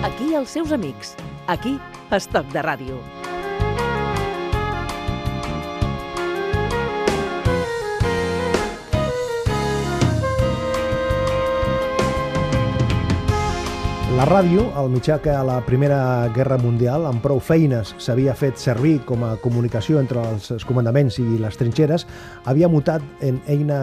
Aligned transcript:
Aquí 0.00 0.30
els 0.32 0.54
seus 0.56 0.70
amics. 0.72 1.12
Aquí, 1.52 1.76
Estoc 2.16 2.48
de 2.56 2.64
Ràdio. 2.64 3.19
La 14.10 14.24
ràdio, 14.26 14.64
el 14.74 14.88
mitjà 14.90 15.20
que 15.22 15.30
a 15.30 15.44
la 15.46 15.60
Primera 15.62 16.26
Guerra 16.34 16.56
Mundial, 16.58 17.04
amb 17.06 17.22
prou 17.22 17.38
feines, 17.38 17.92
s'havia 18.02 18.32
fet 18.34 18.58
servir 18.58 18.96
com 19.06 19.22
a 19.22 19.36
comunicació 19.38 20.00
entre 20.02 20.24
els 20.32 20.64
comandaments 20.66 21.20
i 21.22 21.38
les 21.38 21.54
trinxeres, 21.56 22.08
havia 22.50 22.68
mutat 22.68 23.04
en 23.22 23.38
eina 23.46 23.78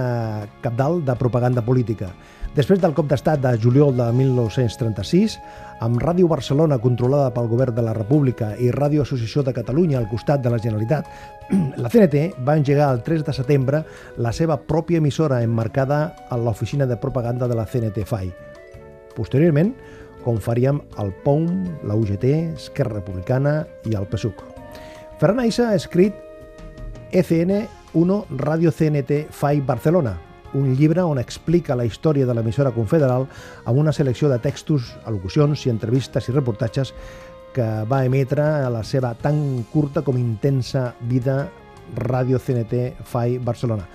capdalt 0.65 1.05
de 1.07 1.15
propaganda 1.15 1.63
política. 1.63 2.09
Després 2.57 2.81
del 2.83 2.91
cop 2.97 3.07
d'estat 3.07 3.39
de 3.39 3.53
juliol 3.63 3.95
de 3.95 4.09
1936, 4.17 5.37
amb 5.85 6.03
Ràdio 6.03 6.27
Barcelona 6.27 6.79
controlada 6.83 7.31
pel 7.31 7.47
govern 7.47 7.77
de 7.77 7.85
la 7.87 7.93
República 7.95 8.49
i 8.59 8.67
Ràdio 8.75 9.05
Associació 9.07 9.45
de 9.47 9.53
Catalunya 9.55 10.01
al 10.01 10.09
costat 10.11 10.43
de 10.43 10.51
la 10.51 10.59
Generalitat, 10.59 11.07
la 11.83 11.87
CNT 11.93 12.43
va 12.43 12.57
engegar 12.59 12.91
el 12.91 12.99
3 13.05 13.23
de 13.23 13.37
setembre 13.39 13.85
la 14.17 14.35
seva 14.35 14.59
pròpia 14.59 14.99
emissora 14.99 15.39
emmarcada 15.45 16.01
a 16.27 16.35
l'oficina 16.35 16.85
de 16.85 16.99
propaganda 16.99 17.47
de 17.47 17.55
la 17.55 17.65
CNT 17.65 18.03
FAI. 18.03 18.33
Posteriorment, 19.15 19.71
com 20.27 20.41
faríem 20.43 20.81
el 20.99 21.13
POUM, 21.23 21.47
la 21.87 21.95
UGT, 21.95 22.25
Esquerra 22.59 22.97
Republicana 22.99 23.61
i 23.87 23.95
el 23.95 24.07
PSUC. 24.11 24.43
Ferran 25.21 25.39
Aissa 25.39 25.69
ha 25.71 25.77
escrit 25.79 26.13
ECN1 27.15 28.17
Radio 28.43 28.73
CNT 28.75 29.29
FAI 29.31 29.61
Barcelona, 29.63 30.17
un 30.53 30.73
llibre 30.75 31.05
on 31.07 31.21
explica 31.21 31.77
la 31.79 31.85
història 31.87 32.27
de 32.27 32.35
l'emissora 32.35 32.73
confederal 32.75 33.29
amb 33.63 33.79
una 33.79 33.93
selecció 33.95 34.27
de 34.27 34.41
textos, 34.43 34.91
al·locucions 35.07 35.63
i 35.63 35.71
entrevistes 35.71 36.27
i 36.27 36.35
reportatges 36.35 36.91
que 37.55 37.67
va 37.87 38.03
emetre 38.05 38.43
a 38.43 38.69
la 38.73 38.83
seva 38.83 39.13
tan 39.15 39.63
curta 39.71 40.03
com 40.03 40.19
intensa 40.19 40.89
vida 41.07 41.45
Ràdio 41.95 42.35
CNT 42.43 43.07
FAI 43.07 43.39
Barcelona. 43.39 43.87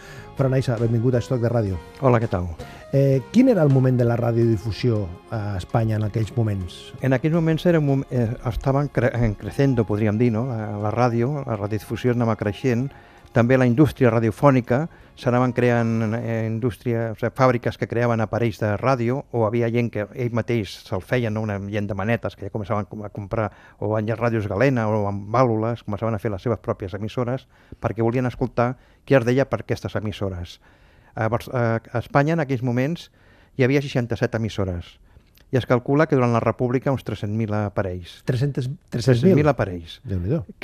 Fran 0.43 0.57
Aissa, 0.57 0.75
benvingut 0.75 1.15
a 1.15 1.21
Estoc 1.23 1.39
de 1.39 1.47
Ràdio. 1.47 1.77
Hola, 2.03 2.19
què 2.19 2.27
tal? 2.27 2.48
Eh, 2.91 3.21
quin 3.31 3.53
era 3.53 3.62
el 3.62 3.71
moment 3.71 3.95
de 3.95 4.03
la 4.03 4.17
radiodifusió 4.19 5.05
a 5.31 5.55
Espanya 5.55 6.01
en 6.01 6.07
aquells 6.09 6.33
moments? 6.35 6.81
En 6.98 7.15
aquells 7.15 7.37
moments 7.37 7.62
era 7.71 7.79
un 7.79 7.87
moment, 7.87 8.09
eh, 8.11 8.27
estaven 8.51 8.91
cre 8.91 9.13
crecendo, 9.39 9.85
podríem 9.87 10.19
dir, 10.19 10.33
no? 10.35 10.48
la, 10.48 10.73
la 10.83 10.91
ràdio, 10.91 11.31
la 11.47 11.55
radiodifusió 11.61 12.11
anava 12.11 12.35
creixent, 12.41 12.89
també 13.33 13.57
la 13.57 13.67
indústria 13.67 14.11
radiofònica, 14.13 14.87
s'anaven 15.17 15.53
creant 15.57 16.17
eh, 16.17 16.45
indústria, 16.47 17.11
o 17.13 17.17
sigui, 17.17 17.33
fàbriques 17.37 17.79
que 17.81 17.89
creaven 17.89 18.21
aparells 18.21 18.61
de 18.61 18.75
ràdio, 18.81 19.23
o 19.33 19.45
havia 19.47 19.71
gent 19.73 19.91
que 19.93 20.07
ell 20.13 20.37
mateix 20.37 20.75
se'l 20.87 21.05
feien, 21.05 21.35
no? 21.35 21.45
una 21.45 21.59
gent 21.73 21.89
de 21.89 21.97
manetes, 21.97 22.37
que 22.37 22.49
ja 22.49 22.53
començaven 22.53 22.89
a 23.05 23.13
comprar, 23.13 23.51
o 23.79 23.97
en 23.99 24.09
ràdios 24.17 24.49
galena, 24.49 24.89
o 24.89 25.07
amb 25.09 25.29
vàlules, 25.33 25.85
començaven 25.85 26.15
a 26.17 26.21
fer 26.21 26.33
les 26.33 26.43
seves 26.43 26.61
pròpies 26.61 26.95
emissores, 26.99 27.47
perquè 27.81 28.05
volien 28.05 28.29
escoltar 28.29 28.75
què 29.07 29.19
es 29.19 29.29
deia 29.29 29.49
per 29.49 29.63
aquestes 29.63 29.97
emissores. 29.97 30.61
A, 31.15 31.29
a 31.29 31.99
Espanya, 31.99 32.37
en 32.37 32.45
aquells 32.45 32.63
moments, 32.63 33.11
hi 33.57 33.65
havia 33.65 33.83
67 33.85 34.41
emissores 34.41 34.99
i 35.53 35.58
es 35.61 35.67
calcula 35.69 36.06
que 36.08 36.17
durant 36.17 36.33
la 36.33 36.41
República 36.41 36.92
uns 36.95 37.05
300.000 37.05 37.53
aparells. 37.69 38.22
300.000 38.25 38.78
300 38.91 39.50
aparells. 39.53 39.98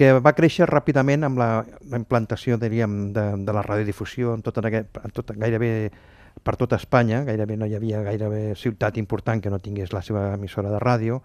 Que 0.01 0.15
va 0.17 0.33
créixer 0.33 0.65
ràpidament 0.71 1.29
amb 1.29 1.37
la, 1.39 1.49
la 1.93 2.01
implantació, 2.01 2.57
diríem, 2.57 3.11
de, 3.13 3.25
de 3.45 3.53
la 3.53 3.65
radiodifusió 3.67 4.33
en 4.33 4.45
tot, 4.47 4.63
aquest, 4.65 4.97
en 5.05 5.13
tot, 5.13 5.35
gairebé 5.37 5.91
per 6.43 6.57
tota 6.57 6.79
Espanya, 6.81 7.21
gairebé 7.27 7.59
no 7.61 7.69
hi 7.69 7.77
havia 7.77 8.01
gairebé 8.07 8.55
ciutat 8.57 8.97
important 8.97 9.43
que 9.45 9.53
no 9.53 9.59
tingués 9.61 9.93
la 9.93 10.01
seva 10.07 10.33
emissora 10.39 10.73
de 10.73 10.81
ràdio, 10.81 11.21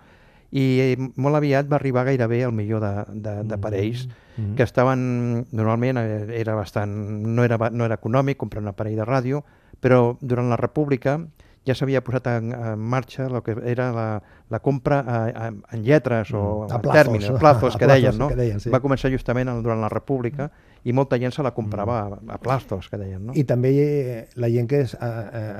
i 0.53 0.93
molt 1.15 1.39
aviat 1.39 1.69
va 1.69 1.79
arribar 1.79 2.03
gairebé 2.05 2.43
al 2.45 2.51
milió 2.53 2.81
d'aparells 2.83 4.05
mm 4.05 4.11
-hmm. 4.11 4.55
que 4.55 4.63
estaven, 4.63 5.47
normalment 5.51 5.97
eh, 5.97 6.27
era 6.41 6.53
bastant, 6.53 6.91
no 6.91 7.43
era, 7.43 7.57
no 7.71 7.85
era 7.85 7.95
econòmic 7.95 8.37
comprar 8.37 8.61
un 8.61 8.67
aparell 8.67 8.95
de 8.95 9.05
ràdio, 9.05 9.43
però 9.79 10.17
durant 10.21 10.49
la 10.49 10.57
República 10.57 11.21
ja 11.67 11.75
s'havia 11.77 12.01
posat 12.03 12.27
en, 12.33 12.51
en 12.51 12.79
marxa 12.79 13.27
el 13.29 13.39
que 13.43 13.55
era 13.69 13.91
la, 13.95 14.07
la 14.51 14.59
compra 14.59 14.99
a, 14.99 15.17
a, 15.27 15.47
en 15.47 15.83
lletres 15.83 16.33
mm, 16.33 16.37
o 16.37 16.67
a, 16.67 16.75
a 16.75 16.81
plazos, 16.83 16.99
tèrmins, 16.99 17.29
a 17.29 17.39
plazos, 17.39 17.75
a 17.75 17.79
que 17.79 17.87
deien, 17.87 18.17
no? 18.19 18.27
Que 18.29 18.37
deien, 18.39 18.59
sí. 18.59 18.71
Va 18.73 18.81
començar 18.83 19.11
justament 19.13 19.51
durant 19.63 19.79
la 19.81 19.89
República 19.91 20.49
i 20.83 20.91
molta 20.91 21.15
gent 21.15 21.31
se 21.31 21.45
la 21.45 21.53
comprava 21.55 22.01
mm. 22.09 22.33
a, 22.33 22.35
a 22.35 22.41
plazos, 22.43 22.89
que 22.91 22.99
deien, 22.99 23.21
no? 23.29 23.37
I 23.39 23.45
també 23.47 23.71
eh, 23.79 24.17
la 24.35 24.49
gent 24.51 24.67
que 24.67 24.81
es, 24.83 24.97
a, 24.99 25.11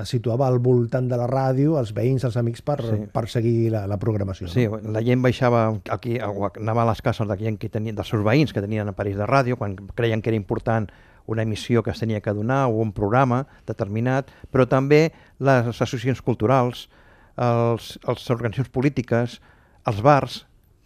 a, 0.04 0.06
situava 0.10 0.50
al 0.52 0.60
voltant 0.64 1.08
de 1.08 1.20
la 1.20 1.30
ràdio, 1.32 1.78
els 1.80 1.96
veïns, 1.96 2.28
els 2.28 2.36
amics, 2.42 2.66
per, 2.66 2.80
sí. 2.84 3.00
per 3.14 3.26
seguir 3.32 3.72
la, 3.74 3.86
la 3.88 4.00
programació. 4.02 4.52
Sí, 4.52 4.68
no? 4.68 4.82
la 4.92 5.04
gent 5.06 5.24
baixava 5.24 5.70
aquí, 5.96 6.20
anava 6.20 6.84
a 6.84 6.92
les 6.92 7.02
cases 7.06 7.30
de 7.30 7.40
gent 7.40 7.62
que 7.62 7.72
tenien, 7.72 7.96
dels 7.96 8.12
seus 8.12 8.26
veïns 8.28 8.52
que 8.52 8.64
tenien 8.64 8.92
aparells 8.92 9.24
de 9.24 9.30
ràdio, 9.30 9.58
quan 9.62 9.80
creien 9.96 10.22
que 10.22 10.34
era 10.34 10.40
important 10.40 10.92
una 11.26 11.44
emissió 11.44 11.84
que 11.84 11.92
es 11.92 12.00
tenia 12.00 12.22
que 12.22 12.34
donar 12.34 12.68
o 12.68 12.82
un 12.84 12.92
programa 12.92 13.46
determinat, 13.68 14.32
però 14.52 14.68
també 14.68 15.12
les 15.40 15.68
associacions 15.70 16.22
culturals, 16.22 16.90
els, 17.38 17.98
les 18.08 18.30
organitzacions 18.30 18.72
polítiques, 18.74 19.40
els 19.88 20.02
bars, 20.04 20.44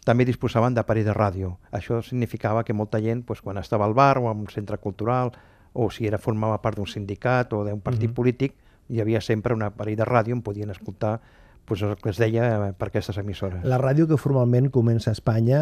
també 0.08 0.26
disposaven 0.26 0.76
d'aparell 0.78 1.10
de 1.10 1.16
ràdio. 1.16 1.58
Això 1.72 2.00
significava 2.02 2.64
que 2.64 2.74
molta 2.74 3.02
gent, 3.04 3.26
doncs, 3.28 3.42
quan 3.44 3.60
estava 3.60 3.86
al 3.86 3.98
bar 3.98 4.18
o 4.22 4.32
en 4.32 4.46
un 4.46 4.52
centre 4.54 4.78
cultural, 4.78 5.34
o 5.74 5.90
si 5.92 6.08
era 6.08 6.18
formava 6.18 6.62
part 6.62 6.80
d'un 6.80 6.88
sindicat 6.88 7.52
o 7.54 7.64
d'un 7.66 7.82
partit 7.82 8.10
uh 8.10 8.12
-huh. 8.12 8.16
polític, 8.16 8.54
hi 8.90 9.02
havia 9.02 9.22
sempre 9.22 9.54
un 9.54 9.64
aparell 9.64 9.98
de 9.98 10.06
ràdio 10.06 10.34
on 10.34 10.42
podien 10.42 10.70
escoltar 10.70 11.20
pues 11.68 11.82
el 11.82 11.98
que 12.00 12.10
es 12.14 12.18
deia 12.18 12.72
per 12.80 12.88
aquestes 12.88 13.18
emissores. 13.20 13.66
La 13.68 13.76
ràdio 13.82 14.06
que 14.08 14.16
formalment 14.16 14.70
comença 14.72 15.12
a 15.12 15.18
Espanya 15.18 15.60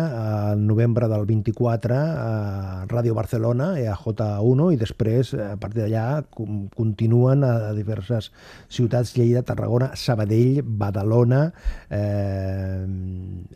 al 0.52 0.62
novembre 0.62 1.10
del 1.10 1.26
24 1.26 1.98
a 1.98 2.86
Ràdio 2.92 3.16
Barcelona, 3.18 3.72
a 3.74 3.96
J1, 3.98 4.68
i 4.76 4.78
després, 4.78 5.34
a 5.34 5.56
partir 5.58 5.82
d'allà, 5.82 6.22
continuen 6.30 7.42
a 7.48 7.74
diverses 7.74 8.30
ciutats, 8.70 9.16
Lleida, 9.18 9.42
Tarragona, 9.50 9.96
Sabadell, 9.98 10.62
Badalona, 10.62 11.42
eh, 11.90 12.86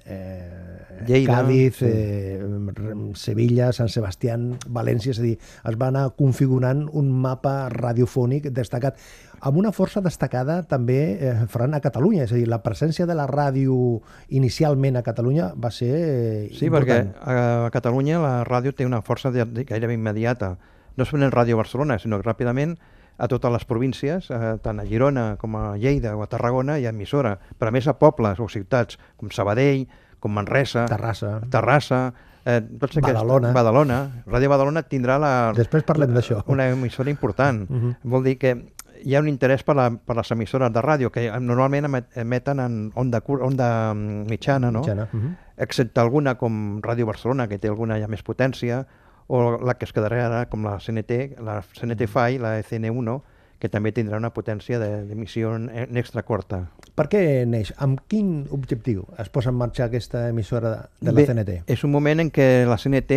eh, 0.09 1.05
Lleida, 1.05 1.43
Cádiz, 1.43 1.83
sí. 1.83 1.85
eh, 1.85 3.13
Sevilla, 3.13 3.69
Sant 3.77 3.93
Sebastián, 3.93 4.55
València, 4.65 5.13
és 5.13 5.21
a 5.21 5.27
dir, 5.29 5.37
es 5.37 5.77
va 5.77 5.93
anar 5.93 6.09
configurant 6.17 6.87
un 6.97 7.13
mapa 7.13 7.59
radiofònic 7.69 8.49
destacat 8.49 8.97
amb 9.41 9.57
una 9.57 9.71
força 9.71 10.01
destacada 10.03 10.61
també, 10.67 11.17
eh, 11.19 11.33
Fran, 11.47 11.73
a 11.73 11.79
Catalunya. 11.79 12.23
És 12.23 12.31
a 12.31 12.35
dir, 12.35 12.38
la 12.45 12.61
presència 12.63 13.05
de 13.05 13.15
la 13.15 13.25
ràdio 13.27 14.01
inicialment 14.29 14.97
a 14.97 15.03
Catalunya 15.03 15.53
va 15.55 15.71
ser 15.71 16.49
Sí, 16.53 16.65
important. 16.65 17.13
perquè 17.15 17.65
a 17.65 17.69
Catalunya 17.71 18.19
la 18.19 18.43
ràdio 18.45 18.73
té 18.75 18.85
una 18.85 19.01
força 19.01 19.31
gairebé 19.31 19.93
immediata. 19.93 20.57
No 20.97 21.05
solament 21.05 21.31
Ràdio 21.33 21.55
Barcelona, 21.57 21.97
sinó 21.99 22.17
que 22.19 22.27
ràpidament 22.27 22.77
a 23.17 23.27
totes 23.27 23.51
les 23.51 23.65
províncies, 23.65 24.29
eh, 24.31 24.57
tant 24.63 24.79
a 24.79 24.85
Girona 24.85 25.35
com 25.39 25.55
a 25.55 25.77
Lleida 25.77 26.15
o 26.15 26.23
a 26.23 26.27
Tarragona, 26.27 26.77
hi 26.79 26.85
ha 26.85 26.89
emissora, 26.89 27.37
però 27.59 27.67
a 27.67 27.71
més 27.71 27.87
a 27.87 27.93
pobles 27.99 28.39
o 28.39 28.47
ciutats 28.47 28.97
com 29.17 29.29
Sabadell, 29.29 29.87
com 30.19 30.31
Manresa, 30.33 30.85
Terrassa, 30.87 31.39
Terrassa 31.49 32.13
eh, 32.45 32.61
tots 32.79 32.97
aquests, 32.97 33.13
Badalona. 33.19 33.51
Badalona. 33.53 33.99
Ràdio 34.27 34.49
Badalona 34.49 34.83
tindrà 34.83 35.17
la, 35.19 35.31
Després 35.55 35.83
parlem 35.83 36.13
d'això. 36.15 36.41
Una 36.47 36.69
emissora 36.69 37.09
important. 37.09 37.69
Uh 37.69 37.75
-huh. 37.75 37.95
Vol 38.03 38.23
dir 38.23 38.37
que 38.37 38.55
hi 39.03 39.15
ha 39.15 39.21
un 39.23 39.29
interès 39.31 39.63
per, 39.63 39.75
la, 39.77 39.89
per 39.91 40.15
les 40.17 40.31
emissores 40.35 40.71
de 40.73 40.81
ràdio, 40.83 41.11
que 41.13 41.25
normalment 41.41 41.87
emeten 42.19 42.61
en 42.63 42.79
onda, 42.99 43.21
onda 43.25 43.69
mitjana, 43.95 44.71
no? 44.71 44.81
mitjana. 44.81 45.07
Uh 45.13 45.19
-huh. 45.19 45.35
excepte 45.57 45.99
alguna 46.01 46.35
com 46.35 46.81
Ràdio 46.81 47.05
Barcelona, 47.05 47.47
que 47.47 47.57
té 47.57 47.67
alguna 47.67 47.99
ja 47.99 48.07
més 48.07 48.23
potència, 48.23 48.85
o 49.27 49.57
la 49.61 49.75
que 49.77 49.85
es 49.85 49.93
quedarà 49.93 50.25
ara, 50.25 50.45
com 50.49 50.63
la 50.63 50.79
CNT, 50.79 51.37
la 51.39 51.61
CNT 51.61 52.07
FAI, 52.07 52.37
la 52.39 52.59
ECN1, 52.59 53.21
que 53.59 53.69
també 53.69 53.91
tindrà 53.91 54.17
una 54.17 54.31
potència 54.33 54.79
d'emissió 54.79 55.55
en 55.55 55.97
extra 55.97 56.23
corta. 56.23 56.69
Per 56.95 57.07
què 57.07 57.45
neix? 57.45 57.73
Amb 57.77 57.99
quin 58.07 58.47
objectiu 58.51 59.05
es 59.17 59.29
posa 59.29 59.49
en 59.49 59.55
marxa 59.55 59.85
aquesta 59.85 60.29
emissora 60.29 60.89
de 61.01 61.11
la 61.11 61.15
Bé, 61.19 61.25
CNT? 61.27 61.63
És 61.67 61.83
un 61.83 61.91
moment 61.91 62.19
en 62.19 62.31
què 62.31 62.65
la 62.65 62.77
CNT 62.77 63.11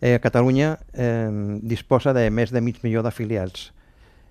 eh, 0.00 0.18
Catalunya 0.20 0.78
eh, 0.92 1.58
disposa 1.62 2.12
de 2.12 2.30
més 2.30 2.52
de 2.52 2.60
mig 2.60 2.78
milió 2.82 3.02
d'afiliats 3.02 3.72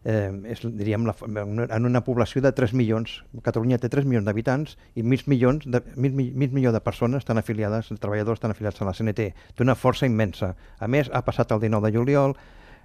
eh, 0.04 0.32
és, 0.52 0.62
diríem, 0.64 1.06
la, 1.08 1.16
en 1.26 1.86
una 1.86 2.04
població 2.06 2.42
de 2.42 2.52
3 2.52 2.74
milions. 2.78 3.22
Catalunya 3.46 3.80
té 3.82 3.90
3 3.94 4.06
milions 4.06 4.28
d'habitants 4.28 4.78
i 4.96 5.04
mig, 5.04 5.26
milions 5.28 5.66
de, 5.66 5.82
mig, 5.96 6.14
mig 6.14 6.54
milió 6.54 6.74
de 6.76 6.82
persones 6.84 7.24
estan 7.24 7.38
afiliades, 7.42 7.90
treballadors 8.02 8.42
estan 8.42 8.54
afiliats 8.54 8.82
a 8.82 8.90
la 8.90 8.94
CNT. 8.98 9.32
Té 9.56 9.66
una 9.66 9.76
força 9.76 10.10
immensa. 10.10 10.54
A 10.80 10.88
més, 10.88 11.12
ha 11.14 11.24
passat 11.26 11.52
el 11.56 11.64
19 11.64 11.90
de 11.90 11.98
juliol, 11.98 12.38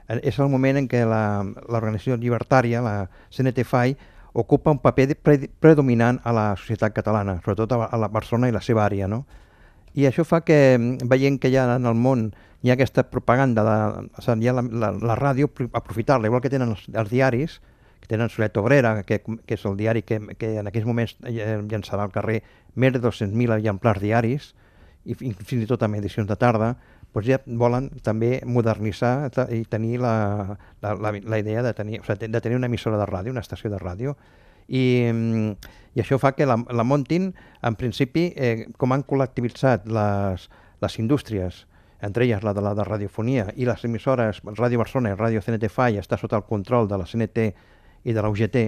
eh, 0.08 0.20
és 0.22 0.38
el 0.38 0.50
moment 0.52 0.80
en 0.80 0.88
què 0.88 1.04
l'organització 1.04 2.16
llibertària, 2.16 2.82
la 2.84 2.96
CNT-FAI, 3.30 3.96
ocupa 4.32 4.72
un 4.72 4.80
paper 4.80 5.12
pre 5.20 5.38
predominant 5.60 6.18
a 6.24 6.32
la 6.32 6.46
societat 6.56 6.94
catalana, 6.96 7.36
sobretot 7.44 7.72
a, 7.76 7.84
a 7.92 7.98
la 8.00 8.08
Barcelona 8.08 8.48
i 8.48 8.54
la 8.54 8.64
seva 8.64 8.86
àrea. 8.86 9.08
No? 9.08 9.26
I 9.94 10.06
això 10.08 10.24
fa 10.24 10.40
que, 10.46 10.56
veient 11.08 11.38
que 11.40 11.50
ja 11.52 11.66
en 11.76 11.86
el 11.88 11.98
món 11.98 12.30
hi 12.62 12.70
ha 12.70 12.76
aquesta 12.78 13.04
propaganda, 13.10 13.64
de, 13.66 14.06
o 14.16 14.24
sigui, 14.24 14.46
hi 14.46 14.50
ha 14.50 14.56
la, 14.56 14.64
la, 14.64 14.90
la 15.12 15.18
ràdio, 15.18 15.50
aprofitar-la, 15.72 16.30
igual 16.30 16.42
que 16.44 16.52
tenen 16.52 16.72
els, 16.72 16.86
els 16.88 17.10
diaris, 17.10 17.58
que 18.00 18.10
tenen 18.10 18.30
Solet 18.30 18.56
Obrera, 18.58 18.94
que, 19.06 19.20
que 19.22 19.58
és 19.58 19.66
el 19.68 19.76
diari 19.78 20.02
que, 20.06 20.18
que 20.38 20.56
en 20.62 20.70
aquells 20.70 20.88
moments 20.88 21.16
llançarà 21.22 22.06
al 22.06 22.14
carrer 22.14 22.40
més 22.74 22.94
de 22.94 23.02
200.000 23.02 23.58
exemplars 23.58 24.02
diaris, 24.02 24.52
i 25.04 25.16
fins 25.18 25.64
i 25.64 25.66
tot 25.66 25.82
amb 25.82 25.98
edicions 25.98 26.28
de 26.30 26.38
tarda, 26.38 26.72
doncs 27.12 27.28
ja 27.28 27.38
volen 27.58 27.90
també 28.06 28.38
modernitzar 28.46 29.30
i 29.52 29.64
tenir 29.68 29.98
la, 30.00 30.14
la, 30.80 30.94
la, 30.94 31.12
la 31.12 31.40
idea 31.42 31.62
de 31.66 31.74
tenir, 31.76 32.00
o 32.00 32.06
sigui, 32.06 32.30
de 32.30 32.40
tenir 32.40 32.56
una 32.56 32.70
emissora 32.70 33.00
de 33.00 33.08
ràdio, 33.10 33.34
una 33.34 33.42
estació 33.44 33.70
de 33.70 33.80
ràdio, 33.82 34.16
i, 34.68 34.84
i 35.94 36.02
això 36.02 36.18
fa 36.20 36.32
que 36.36 36.46
la, 36.48 36.58
la 36.70 36.84
muntin, 36.84 37.32
en 37.62 37.76
principi, 37.78 38.30
eh, 38.36 38.68
com 38.78 38.94
han 38.94 39.04
col·lectivitzat 39.08 39.88
les, 39.90 40.48
les 40.82 40.98
indústries, 40.98 41.66
entre 42.02 42.26
elles 42.26 42.42
la 42.42 42.52
de 42.52 42.60
la 42.60 42.74
de 42.74 42.84
radiofonia 42.84 43.46
i 43.54 43.64
les 43.64 43.84
emissores 43.86 44.40
Ràdio 44.42 44.80
Barcelona 44.80 45.12
i 45.12 45.18
Ràdio 45.18 45.42
CNT 45.44 45.70
FAI 45.70 46.00
està 46.00 46.18
sota 46.18 46.40
el 46.40 46.48
control 46.48 46.88
de 46.90 46.98
la 46.98 47.06
CNT 47.06 47.44
i 48.02 48.12
de 48.12 48.22
la 48.22 48.30
UGT, 48.32 48.58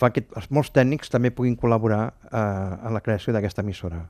fa 0.00 0.10
que 0.10 0.24
els 0.34 0.48
molts 0.50 0.72
tècnics 0.74 1.12
també 1.12 1.30
puguin 1.30 1.58
col·laborar 1.60 2.04
eh, 2.08 2.38
en 2.40 2.94
la 2.96 3.02
creació 3.04 3.34
d'aquesta 3.36 3.62
emissora. 3.62 4.00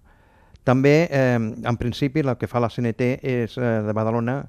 També, 0.65 1.09
eh, 1.11 1.37
en 1.37 1.77
principi, 1.77 2.23
el 2.25 2.37
que 2.41 2.49
fa 2.49 2.63
la 2.63 2.71
CNT 2.73 3.11
és, 3.21 3.59
eh, 3.59 3.73
de 3.85 3.93
Badalona 3.93 4.45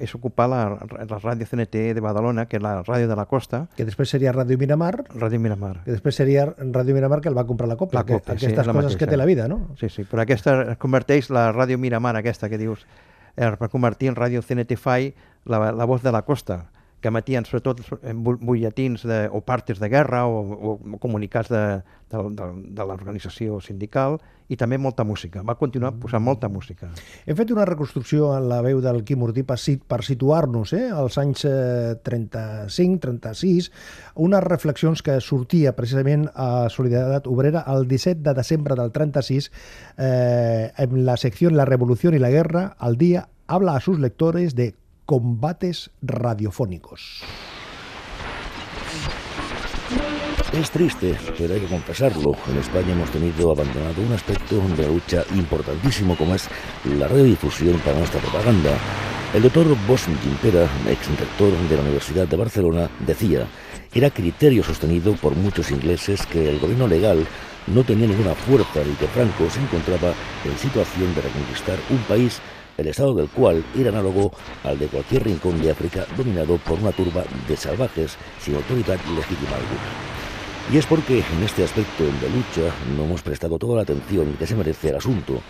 és 0.00 0.14
ocupar 0.14 0.48
la, 0.50 0.60
la 0.78 1.18
ràdio 1.18 1.46
CNT 1.48 1.94
de 1.96 2.04
Badalona, 2.04 2.46
que 2.48 2.58
és 2.58 2.62
la 2.62 2.78
ràdio 2.82 3.08
de 3.10 3.16
la 3.18 3.26
costa. 3.30 3.66
Que 3.76 3.86
després 3.88 4.10
seria 4.14 4.32
Ràdio 4.32 4.58
Miramar. 4.60 4.94
Ràdio 5.14 5.40
Miramar. 5.42 5.74
Que 5.84 5.96
després 5.96 6.18
seria 6.20 6.46
Ràdio 6.56 6.96
Miramar, 6.96 7.20
que 7.24 7.32
el 7.32 7.36
va 7.38 7.46
comprar 7.48 7.68
la 7.68 7.76
Copa. 7.76 7.98
La 7.98 8.06
Copa, 8.06 8.32
que, 8.32 8.38
aquestes 8.38 8.54
sí, 8.54 8.56
coses 8.56 8.74
mateixa. 8.74 8.98
que 9.02 9.10
té 9.10 9.20
la 9.20 9.28
vida, 9.28 9.48
no? 9.48 9.60
Sí, 9.80 9.90
sí, 9.92 10.06
però 10.08 10.24
aquesta 10.24 10.56
es 10.74 10.80
converteix, 10.80 11.30
la 11.34 11.50
Ràdio 11.52 11.78
Miramar, 11.78 12.16
aquesta 12.16 12.48
que 12.48 12.58
dius, 12.60 12.86
es 13.36 13.60
va 13.60 13.68
convertir 13.68 14.12
en 14.12 14.18
Ràdio 14.18 14.42
CNT 14.42 14.78
FAI, 14.78 15.12
la, 15.48 15.70
la 15.72 15.86
voz 15.86 16.02
de 16.02 16.12
la 16.12 16.22
costa 16.22 16.66
que 17.00 17.08
emetien 17.12 17.46
sobretot 17.46 17.80
butlletins 18.14 19.04
de, 19.06 19.28
o 19.30 19.40
partes 19.46 19.78
de 19.78 19.88
guerra 19.88 20.26
o, 20.26 20.40
o 20.42 20.98
comunicats 20.98 21.50
de, 21.52 21.62
de, 22.10 22.24
de, 22.34 22.48
de 22.74 22.86
l'organització 22.88 23.60
sindical 23.62 24.18
i 24.48 24.56
també 24.56 24.78
molta 24.80 25.04
música. 25.04 25.42
Va 25.44 25.58
continuar 25.60 25.92
posant 26.00 26.24
molta 26.24 26.48
música. 26.48 26.88
Hem 27.26 27.36
fet 27.36 27.52
una 27.52 27.66
reconstrucció 27.68 28.32
en 28.36 28.48
la 28.48 28.62
veu 28.64 28.80
del 28.82 29.02
Quim 29.06 29.22
Ortí 29.26 29.44
per, 29.46 29.58
per 29.60 30.00
situar-nos 30.06 30.72
eh, 30.74 30.88
als 30.88 31.18
anys 31.20 31.44
35-36, 32.08 33.68
eh, 33.68 33.72
unes 34.24 34.44
reflexions 34.46 35.04
que 35.04 35.20
sortia 35.20 35.74
precisament 35.76 36.26
a 36.34 36.68
Solidaritat 36.72 37.28
Obrera 37.28 37.64
el 37.68 37.86
17 37.88 38.24
de 38.24 38.34
desembre 38.40 38.78
del 38.78 38.90
36 38.92 39.50
eh, 39.98 40.72
en 40.76 41.04
la 41.04 41.16
secció 41.20 41.50
La 41.52 41.68
Revolució 41.68 42.10
i 42.10 42.22
la 42.22 42.32
Guerra, 42.32 42.72
al 42.78 42.96
dia 42.96 43.28
habla 43.48 43.76
a 43.76 43.80
sus 43.80 43.98
lectores 43.98 44.54
de 44.54 44.74
combates 45.08 45.90
radiofónicos. 46.02 47.22
Es 50.52 50.70
triste, 50.70 51.16
pero 51.38 51.54
hay 51.54 51.60
que 51.60 51.66
confesarlo. 51.66 52.36
En 52.46 52.58
España 52.58 52.92
hemos 52.92 53.10
tenido 53.10 53.50
abandonado 53.50 54.02
un 54.02 54.12
aspecto 54.12 54.60
de 54.76 54.82
la 54.82 54.88
lucha 54.88 55.24
importantísimo 55.34 56.14
como 56.14 56.34
es 56.34 56.46
la 56.84 57.08
radiodifusión 57.08 57.78
para 57.78 57.96
nuestra 57.96 58.20
propaganda. 58.20 58.76
El 59.32 59.44
doctor 59.44 59.74
Bosch 59.86 60.08
Gimpera, 60.22 60.68
ex 60.86 61.08
rector 61.18 61.52
de 61.56 61.76
la 61.76 61.82
Universidad 61.84 62.28
de 62.28 62.36
Barcelona, 62.36 62.90
decía 63.06 63.46
era 63.94 64.10
criterio 64.10 64.62
sostenido 64.62 65.14
por 65.14 65.34
muchos 65.34 65.70
ingleses 65.70 66.26
que 66.26 66.50
el 66.50 66.58
gobierno 66.58 66.86
legal 66.86 67.26
no 67.66 67.82
tenía 67.82 68.06
ninguna 68.06 68.34
fuerza 68.34 68.82
y 68.82 68.94
que 68.96 69.08
Franco 69.08 69.48
se 69.48 69.60
encontraba 69.60 70.12
en 70.44 70.58
situación 70.58 71.14
de 71.14 71.22
reconquistar 71.22 71.78
un 71.88 71.98
país 72.00 72.42
el 72.78 72.86
estado 72.86 73.12
del 73.12 73.28
cual 73.28 73.62
era 73.76 73.90
análogo 73.90 74.32
al 74.64 74.78
de 74.78 74.86
cualquier 74.86 75.24
rincón 75.24 75.60
de 75.60 75.72
África 75.72 76.06
dominado 76.16 76.56
por 76.58 76.78
una 76.78 76.92
turba 76.92 77.24
de 77.46 77.56
salvajes 77.56 78.16
sin 78.40 78.54
autoridad 78.54 78.98
legítima 79.14 79.56
alguna. 79.56 80.08
Y 80.72 80.76
es 80.76 80.86
porque 80.86 81.18
en 81.18 81.42
este 81.44 81.64
aspecto 81.64 82.04
de 82.04 82.30
lucha 82.30 82.74
no 82.96 83.04
hemos 83.04 83.22
prestado 83.22 83.58
toda 83.58 83.76
la 83.76 83.82
atención 83.82 84.34
que 84.38 84.46
se 84.46 84.54
merece 84.54 84.90
el 84.90 84.96
asunto. 84.96 85.40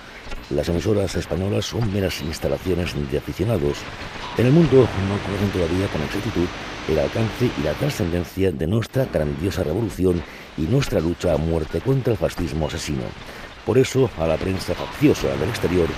Las 0.51 0.69
emisoras 0.69 1.15
españolas 1.17 1.67
son 1.67 1.93
meras 1.93 2.23
instalaciones 2.23 2.95
de 3.11 3.19
aficionados. 3.19 3.79
En 4.39 4.47
el 4.47 4.53
mundo 4.53 4.77
no 4.77 5.19
conocen 5.27 5.51
todavía 5.53 5.89
con 5.89 6.03
exactitud 6.03 6.47
el 6.89 6.99
alcance 6.99 7.51
y 7.59 7.63
la 7.63 7.73
trascendencia 7.75 8.53
de 8.53 8.67
nuestra 8.67 9.05
grandiosa 9.07 9.65
revolución 9.65 10.23
y 10.57 10.63
nuestra 10.63 11.01
lucha 11.01 11.35
a 11.35 11.37
muerte 11.37 11.81
contra 11.81 12.13
el 12.13 12.19
fascismo 12.19 12.69
asesino. 12.69 13.03
Por 13.67 13.77
eso, 13.77 14.09
a 14.19 14.27
la 14.27 14.37
prensa 14.37 14.75
facciosa 14.75 15.29
del 15.37 15.51
exterior 15.51 15.89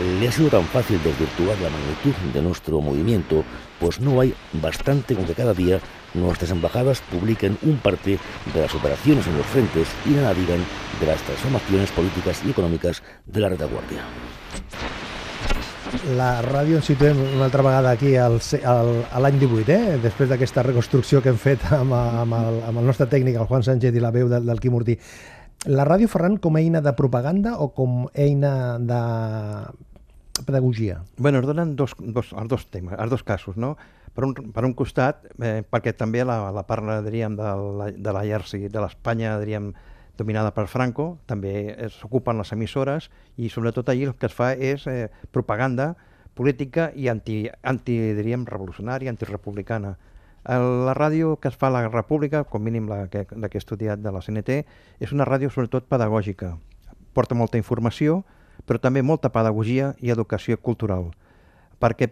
le 0.00 0.28
ha 0.28 0.32
sido 0.32 0.48
tan 0.48 0.64
fácil 0.64 0.98
desvirtuar 1.02 1.58
la 1.60 1.68
magnitud 1.68 2.14
de 2.32 2.42
nuestro 2.42 2.80
movimiento, 2.80 3.44
pues 3.78 4.00
no 4.00 4.20
hay 4.20 4.34
bastante 4.54 5.14
con 5.14 5.24
que 5.24 5.34
cada 5.34 5.52
día 5.52 5.78
nuestras 6.14 6.50
embajadas 6.50 7.02
publiquen 7.10 7.58
un 7.62 7.76
parte 7.76 8.18
de 8.54 8.60
las 8.60 8.74
operaciones 8.74 9.26
en 9.26 9.36
los 9.36 9.46
frentes 9.46 9.88
y 10.06 10.10
nada 10.10 10.34
digan 10.34 10.64
de 11.00 11.06
las 11.06 11.20
transformaciones 11.22 11.90
políticas 11.92 12.42
y 12.46 12.50
econòmiques 12.50 13.02
de 13.26 13.40
la 13.40 13.48
retaguardia. 13.48 14.02
La 16.16 16.38
ràdio 16.40 16.78
ens 16.78 16.86
situem 16.86 17.18
una 17.18 17.48
altra 17.48 17.64
vegada 17.66 17.90
aquí 17.90 18.14
al, 18.14 18.38
al, 18.62 18.90
a 19.10 19.20
l'any 19.20 19.40
18, 19.40 19.74
eh? 19.74 19.98
després 20.02 20.30
d'aquesta 20.30 20.62
reconstrucció 20.62 21.20
que 21.20 21.32
hem 21.32 21.40
fet 21.40 21.66
amb, 21.74 21.92
amb, 21.92 22.36
el, 22.38 22.60
amb 22.68 22.78
el 22.78 22.86
nostre 22.86 23.08
tècnic, 23.10 23.34
el 23.36 23.50
Juan 23.50 23.66
Sánchez, 23.66 23.98
i 23.98 24.02
la 24.02 24.12
veu 24.14 24.30
del, 24.30 24.46
del 24.46 24.62
Quim 24.62 24.78
Ortí. 24.78 24.96
La 25.66 25.84
ràdio, 25.84 26.08
Ferran, 26.08 26.38
com 26.40 26.56
a 26.56 26.62
eina 26.62 26.80
de 26.80 26.94
propaganda 26.96 27.58
o 27.60 27.72
com 27.76 28.06
eina 28.14 28.78
de 28.78 29.00
pedagogia? 30.46 31.02
bueno, 31.16 31.40
es 31.40 31.46
donen 31.46 31.76
dos, 31.76 31.94
dos, 31.98 32.32
els 32.32 32.48
dos 32.48 32.66
temes, 32.70 32.98
els 32.98 33.10
dos 33.10 33.22
casos, 33.22 33.56
no? 33.56 33.76
Per 34.14 34.24
un, 34.26 34.34
per 34.34 34.64
un 34.66 34.74
costat, 34.74 35.22
eh, 35.38 35.62
perquè 35.62 35.94
també 35.94 36.24
la, 36.26 36.50
la 36.50 36.64
part, 36.66 36.86
diríem, 37.06 37.36
de 37.38 38.12
l'exèrcit 38.12 38.72
de 38.72 38.82
l'Espanya, 38.82 39.36
diríem, 39.38 39.70
dominada 40.20 40.52
per 40.52 40.66
Franco, 40.68 41.14
també 41.30 41.72
s'ocupen 41.94 42.36
les 42.40 42.52
emissores 42.52 43.08
i 43.40 43.48
sobretot 43.48 43.88
allí 43.88 44.04
el 44.10 44.16
que 44.18 44.28
es 44.28 44.36
fa 44.36 44.52
és 44.52 44.84
eh, 44.90 45.08
propaganda 45.32 45.94
política 46.36 46.90
i 46.94 47.08
anti, 47.08 47.44
anti 47.62 47.96
diríem, 48.16 48.44
revolucionària, 48.48 49.12
antirepublicana. 49.12 49.96
La 50.44 50.94
ràdio 50.96 51.34
que 51.40 51.50
es 51.52 51.56
fa 51.60 51.68
a 51.68 51.74
la 51.74 51.82
República, 51.88 52.44
com 52.48 52.64
mínim 52.64 52.88
la 52.88 53.06
que, 53.12 53.26
la 53.36 53.50
que 53.52 53.58
he 53.58 53.62
estudiat 53.64 54.00
de 54.00 54.12
la 54.12 54.22
CNT, 54.24 54.62
és 55.04 55.12
una 55.12 55.26
ràdio 55.28 55.50
sobretot 55.52 55.88
pedagògica. 55.90 56.54
Porta 57.12 57.36
molta 57.36 57.60
informació, 57.60 58.22
però 58.66 58.80
també 58.82 59.02
molta 59.02 59.32
pedagogia 59.32 59.94
i 60.00 60.12
educació 60.12 60.58
cultural, 60.58 61.10
perquè 61.80 62.10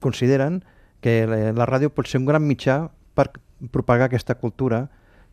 consideren 0.00 0.62
que 1.00 1.24
la 1.26 1.68
ràdio 1.68 1.90
pot 1.92 2.08
ser 2.08 2.20
un 2.20 2.28
gran 2.28 2.44
mitjà 2.44 2.90
per 3.16 3.30
propagar 3.72 4.08
aquesta 4.08 4.36
cultura 4.36 4.88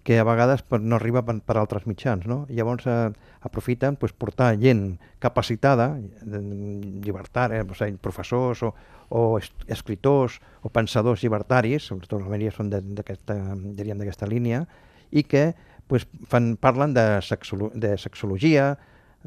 que 0.07 0.19
a 0.19 0.23
vegades 0.23 0.63
no 0.79 0.95
arriba 0.95 1.19
per, 1.27 1.57
altres 1.59 1.83
mitjans. 1.83 2.23
No? 2.31 2.45
Llavors 2.47 2.85
eh, 2.88 3.11
aprofiten 3.44 3.97
pues, 3.99 4.13
portar 4.16 4.54
gent 4.56 5.01
capacitada, 5.19 5.89
llibertària, 6.23 7.66
o 7.68 7.75
sigui, 7.75 7.99
professors 7.99 8.63
o, 8.63 8.71
o 9.11 9.23
escriptors 9.68 10.39
o 10.63 10.71
pensadors 10.71 11.25
llibertaris, 11.25 11.89
sobretot 11.92 12.23
la 12.23 12.31
majoria 12.31 12.56
són 12.56 12.71
d'aquesta 12.71 14.31
línia, 14.31 14.63
i 15.11 15.25
que 15.27 15.49
pues, 15.92 16.07
fan, 16.31 16.54
parlen 16.56 16.95
de, 16.95 17.19
sexolo 17.19 17.73
de 17.75 17.97
sexologia, 17.99 18.77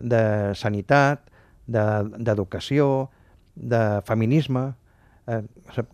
de 0.03 0.55
sanitat, 0.59 1.27
d'educació, 1.71 3.11
de, 3.55 3.71
de 3.71 3.83
feminisme, 4.09 4.71
eh, 5.31 5.43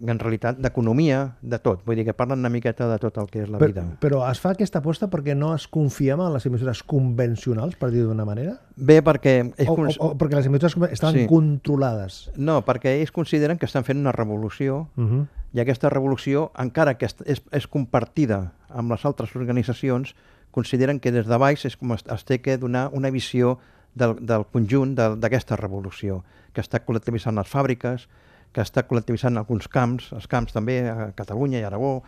en 0.07 0.19
realitat 0.19 0.59
d'economia, 0.63 1.37
de 1.43 1.59
tot. 1.63 1.83
Vull 1.87 1.99
dir 1.99 2.07
que 2.09 2.15
parlen 2.17 2.41
una 2.43 2.51
miqueta 2.53 2.89
de 2.91 2.99
tot 3.03 3.19
el 3.21 3.29
que 3.33 3.43
és 3.45 3.51
la 3.53 3.61
però, 3.61 3.71
vida. 3.73 3.85
Però 4.03 4.23
es 4.31 4.41
fa 4.43 4.55
aquesta 4.55 4.81
aposta 4.83 5.11
perquè 5.13 5.37
no 5.37 5.53
es 5.55 5.67
confiem 5.73 6.23
en 6.25 6.33
les 6.35 6.47
emissores 6.49 6.83
convencionals, 6.87 7.77
per 7.81 7.91
dir 7.95 8.07
d'una 8.07 8.27
manera? 8.29 8.57
Bé, 8.77 9.01
perquè... 9.05 9.39
Ells 9.57 9.73
o, 9.73 9.77
o, 9.77 10.11
o 10.11 10.13
perquè 10.19 10.41
les 10.41 10.51
emissores 10.51 10.77
estan 10.91 11.21
sí. 11.21 11.27
controlades? 11.31 12.21
No, 12.37 12.63
perquè 12.67 12.97
ells 13.01 13.13
consideren 13.15 13.61
que 13.61 13.69
estan 13.69 13.85
fent 13.85 14.01
una 14.01 14.15
revolució 14.17 14.87
uh 14.97 15.05
-huh. 15.05 15.27
i 15.53 15.61
aquesta 15.61 15.91
revolució, 15.91 16.51
encara 16.59 16.97
que 16.99 17.07
és, 17.07 17.43
és 17.53 17.67
compartida 17.67 18.53
amb 18.69 18.91
les 18.91 19.05
altres 19.05 19.35
organitzacions, 19.37 20.15
consideren 20.51 21.01
que 21.01 21.13
des 21.13 21.27
de 21.27 21.37
baix 21.37 21.65
és 21.65 21.77
com 21.77 21.93
es, 21.93 22.05
es 22.09 22.25
té 22.25 22.41
que 22.41 22.57
donar 22.57 22.89
una 22.93 23.11
visió 23.11 23.59
del, 23.97 24.17
del 24.21 24.45
conjunt 24.53 24.95
d'aquesta 24.97 25.59
revolució, 25.61 26.21
que 26.53 26.63
està 26.65 26.83
col·lectivitzant 26.85 27.37
les 27.41 27.49
fàbriques, 27.51 28.07
que 28.53 28.65
està 28.65 28.87
col·lectivitzant 28.89 29.37
alguns 29.41 29.69
camps, 29.73 30.13
els 30.17 30.29
camps 30.31 30.55
també 30.57 30.79
a 30.89 31.11
Catalunya 31.17 31.61
i 31.61 31.67
Aragó, 31.69 31.99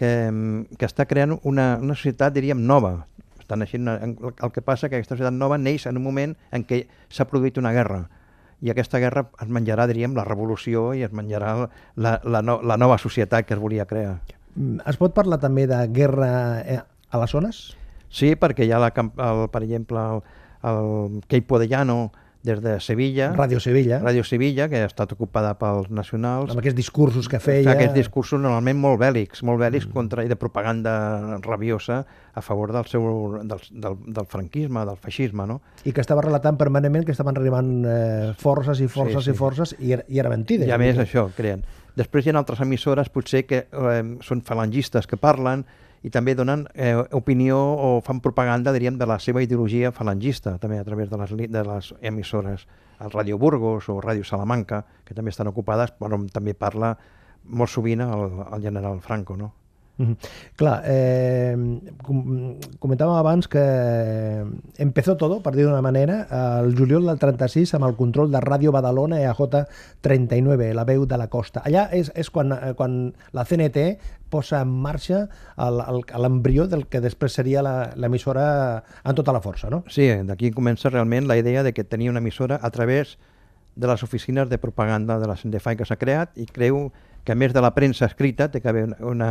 que, 0.00 0.12
que 0.78 0.88
està 0.88 1.04
creant 1.08 1.36
una, 1.42 1.74
una 1.80 1.96
societat, 1.96 2.32
diríem, 2.36 2.62
nova. 2.64 2.94
Estan 3.40 3.64
així, 3.66 3.80
el 3.80 4.54
que 4.54 4.62
passa 4.64 4.88
que 4.88 5.00
aquesta 5.00 5.16
societat 5.16 5.36
nova 5.36 5.58
neix 5.58 5.88
en 5.90 5.98
un 6.00 6.06
moment 6.06 6.36
en 6.56 6.64
què 6.64 6.84
s'ha 7.10 7.26
produït 7.28 7.58
una 7.60 7.74
guerra, 7.76 8.04
i 8.60 8.70
aquesta 8.70 9.00
guerra 9.00 9.24
es 9.40 9.48
menjarà, 9.48 9.86
diríem, 9.88 10.14
la 10.16 10.24
revolució 10.28 10.90
i 10.96 11.04
es 11.06 11.12
menjarà 11.16 11.54
la, 11.96 12.14
la, 12.24 12.42
no, 12.44 12.58
la 12.60 12.76
nova 12.76 12.98
societat 13.00 13.48
que 13.48 13.56
es 13.56 13.60
volia 13.60 13.86
crear. 13.88 14.18
Es 14.88 14.98
pot 15.00 15.14
parlar 15.16 15.40
també 15.40 15.66
de 15.70 15.78
guerra 15.94 16.30
eh, 16.60 16.80
a 16.80 17.20
les 17.22 17.32
zones? 17.32 17.60
Sí, 18.10 18.34
perquè 18.36 18.66
hi 18.66 18.72
ha, 18.74 18.80
la, 18.82 18.90
el, 18.92 19.46
per 19.52 19.62
exemple, 19.64 20.02
el, 20.62 20.82
el 21.18 21.22
Queipo 21.28 21.58
de 21.58 21.68
Llano 21.68 22.10
des 22.42 22.60
de 22.62 22.80
Sevilla. 22.80 23.34
Ràdio 23.36 23.60
Sevilla. 23.60 24.00
Ràdio 24.00 24.24
Sevilla, 24.24 24.68
que 24.72 24.80
ha 24.80 24.88
estat 24.88 25.12
ocupada 25.12 25.52
pels 25.60 25.90
nacionals. 25.92 26.54
Amb 26.54 26.62
aquests 26.62 26.78
discursos 26.78 27.28
que 27.28 27.40
feia. 27.42 27.74
Aquests 27.74 27.94
discursos 27.94 28.40
normalment 28.40 28.78
molt 28.80 29.00
bèl·lics, 29.02 29.42
molt 29.44 29.60
bèl·lics 29.60 29.88
mm. 29.88 29.92
contra, 29.96 30.24
i 30.24 30.30
de 30.30 30.38
propaganda 30.40 30.94
rabiosa 31.44 32.00
a 32.32 32.44
favor 32.44 32.72
del, 32.72 32.88
seu, 32.88 33.04
del, 33.44 33.66
del, 33.84 33.98
del 34.06 34.30
franquisme, 34.30 34.86
del 34.88 34.96
feixisme, 34.96 35.44
no? 35.50 35.60
I 35.84 35.92
que 35.92 36.00
estava 36.00 36.24
relatant 36.24 36.56
permanentment 36.60 37.04
que 37.04 37.12
estaven 37.12 37.36
arribant 37.36 37.74
eh, 37.84 38.32
forces 38.40 38.80
i 38.80 38.88
forces 38.88 39.20
sí, 39.26 39.30
sí. 39.30 39.36
i 39.36 39.40
forces 39.42 39.76
i, 39.76 39.92
era, 39.98 40.08
i 40.08 40.24
era 40.24 40.32
mentida. 40.32 40.68
I 40.68 40.72
a 40.72 40.80
més 40.80 41.00
això, 41.02 41.28
creen. 41.36 41.66
Després 41.98 42.24
hi 42.24 42.32
ha 42.32 42.38
altres 42.40 42.62
emissores 42.64 43.12
potser 43.12 43.44
que 43.44 43.66
eh, 43.68 44.02
són 44.24 44.40
falangistes 44.46 45.10
que 45.10 45.20
parlen 45.20 45.66
i 46.02 46.10
també 46.10 46.34
donen 46.34 46.64
eh, 46.74 46.96
opinió 47.12 47.58
o 47.60 47.90
fan 48.04 48.22
propaganda, 48.24 48.72
diríem, 48.72 48.96
de 48.98 49.08
la 49.08 49.18
seva 49.20 49.42
ideologia 49.44 49.92
falangista, 49.92 50.56
també 50.58 50.80
a 50.80 50.84
través 50.84 51.10
de 51.10 51.20
les, 51.20 51.36
de 51.52 51.64
les 51.68 51.94
emissores. 52.00 52.66
El 53.00 53.12
Ràdio 53.12 53.38
Burgos 53.38 53.88
o 53.88 54.00
Ràdio 54.00 54.24
Salamanca, 54.24 54.84
que 55.04 55.14
també 55.14 55.32
estan 55.32 55.48
ocupades, 55.52 55.92
però 55.96 56.20
també 56.32 56.54
parla 56.54 56.94
molt 57.44 57.72
sovint 57.72 58.04
el, 58.04 58.28
el 58.48 58.62
general 58.62 59.00
Franco, 59.04 59.36
no? 59.36 59.52
Clar, 60.60 60.76
eh, 60.88 61.56
com, 62.04 62.22
comentàvem 62.82 63.16
abans 63.16 63.48
que 63.50 63.64
empezó 64.78 65.16
todo, 65.20 65.40
per 65.44 65.54
dir 65.56 65.66
d'una 65.66 65.82
manera, 65.84 66.22
el 66.62 66.74
juliol 66.78 67.08
del 67.08 67.20
36 67.20 67.74
amb 67.78 67.88
el 67.88 67.96
control 67.98 68.30
de 68.32 68.40
Ràdio 68.44 68.72
Badalona 68.72 69.20
EAJ 69.20 69.64
39, 70.00 70.72
la 70.74 70.86
veu 70.88 71.06
de 71.06 71.18
la 71.20 71.28
costa. 71.32 71.62
Allà 71.64 71.88
és, 71.96 72.12
és 72.14 72.30
quan, 72.30 72.52
eh, 72.56 72.72
quan 72.78 73.12
la 73.36 73.44
CNT 73.44 73.98
posa 74.30 74.60
en 74.62 74.70
marxa 74.70 75.24
l'embrió 75.58 76.68
del 76.70 76.86
que 76.86 77.02
després 77.02 77.34
seria 77.34 77.64
l'emissora 77.64 78.84
en 79.02 79.18
tota 79.18 79.34
la 79.34 79.42
força, 79.42 79.68
no? 79.70 79.82
Sí, 79.90 80.06
d'aquí 80.24 80.52
comença 80.54 80.92
realment 80.92 81.26
la 81.26 81.36
idea 81.40 81.64
de 81.66 81.74
que 81.74 81.84
tenia 81.84 82.12
una 82.12 82.22
emissora 82.22 82.60
a 82.62 82.70
través 82.70 83.18
de 83.74 83.86
les 83.86 84.02
oficines 84.02 84.48
de 84.48 84.58
propaganda 84.58 85.18
de 85.18 85.26
la 85.26 85.36
CNDFAI 85.36 85.76
que 85.76 85.88
s'ha 85.88 85.98
creat 85.98 86.38
i 86.38 86.46
creu 86.46 86.90
que 87.24 87.34
a 87.34 87.38
més 87.38 87.52
de 87.52 87.62
la 87.62 87.74
premsa 87.74 88.06
escrita 88.06 88.48
té 88.50 88.62
que 88.62 88.70
haver 88.70 88.86
una, 88.88 88.98
una 89.06 89.30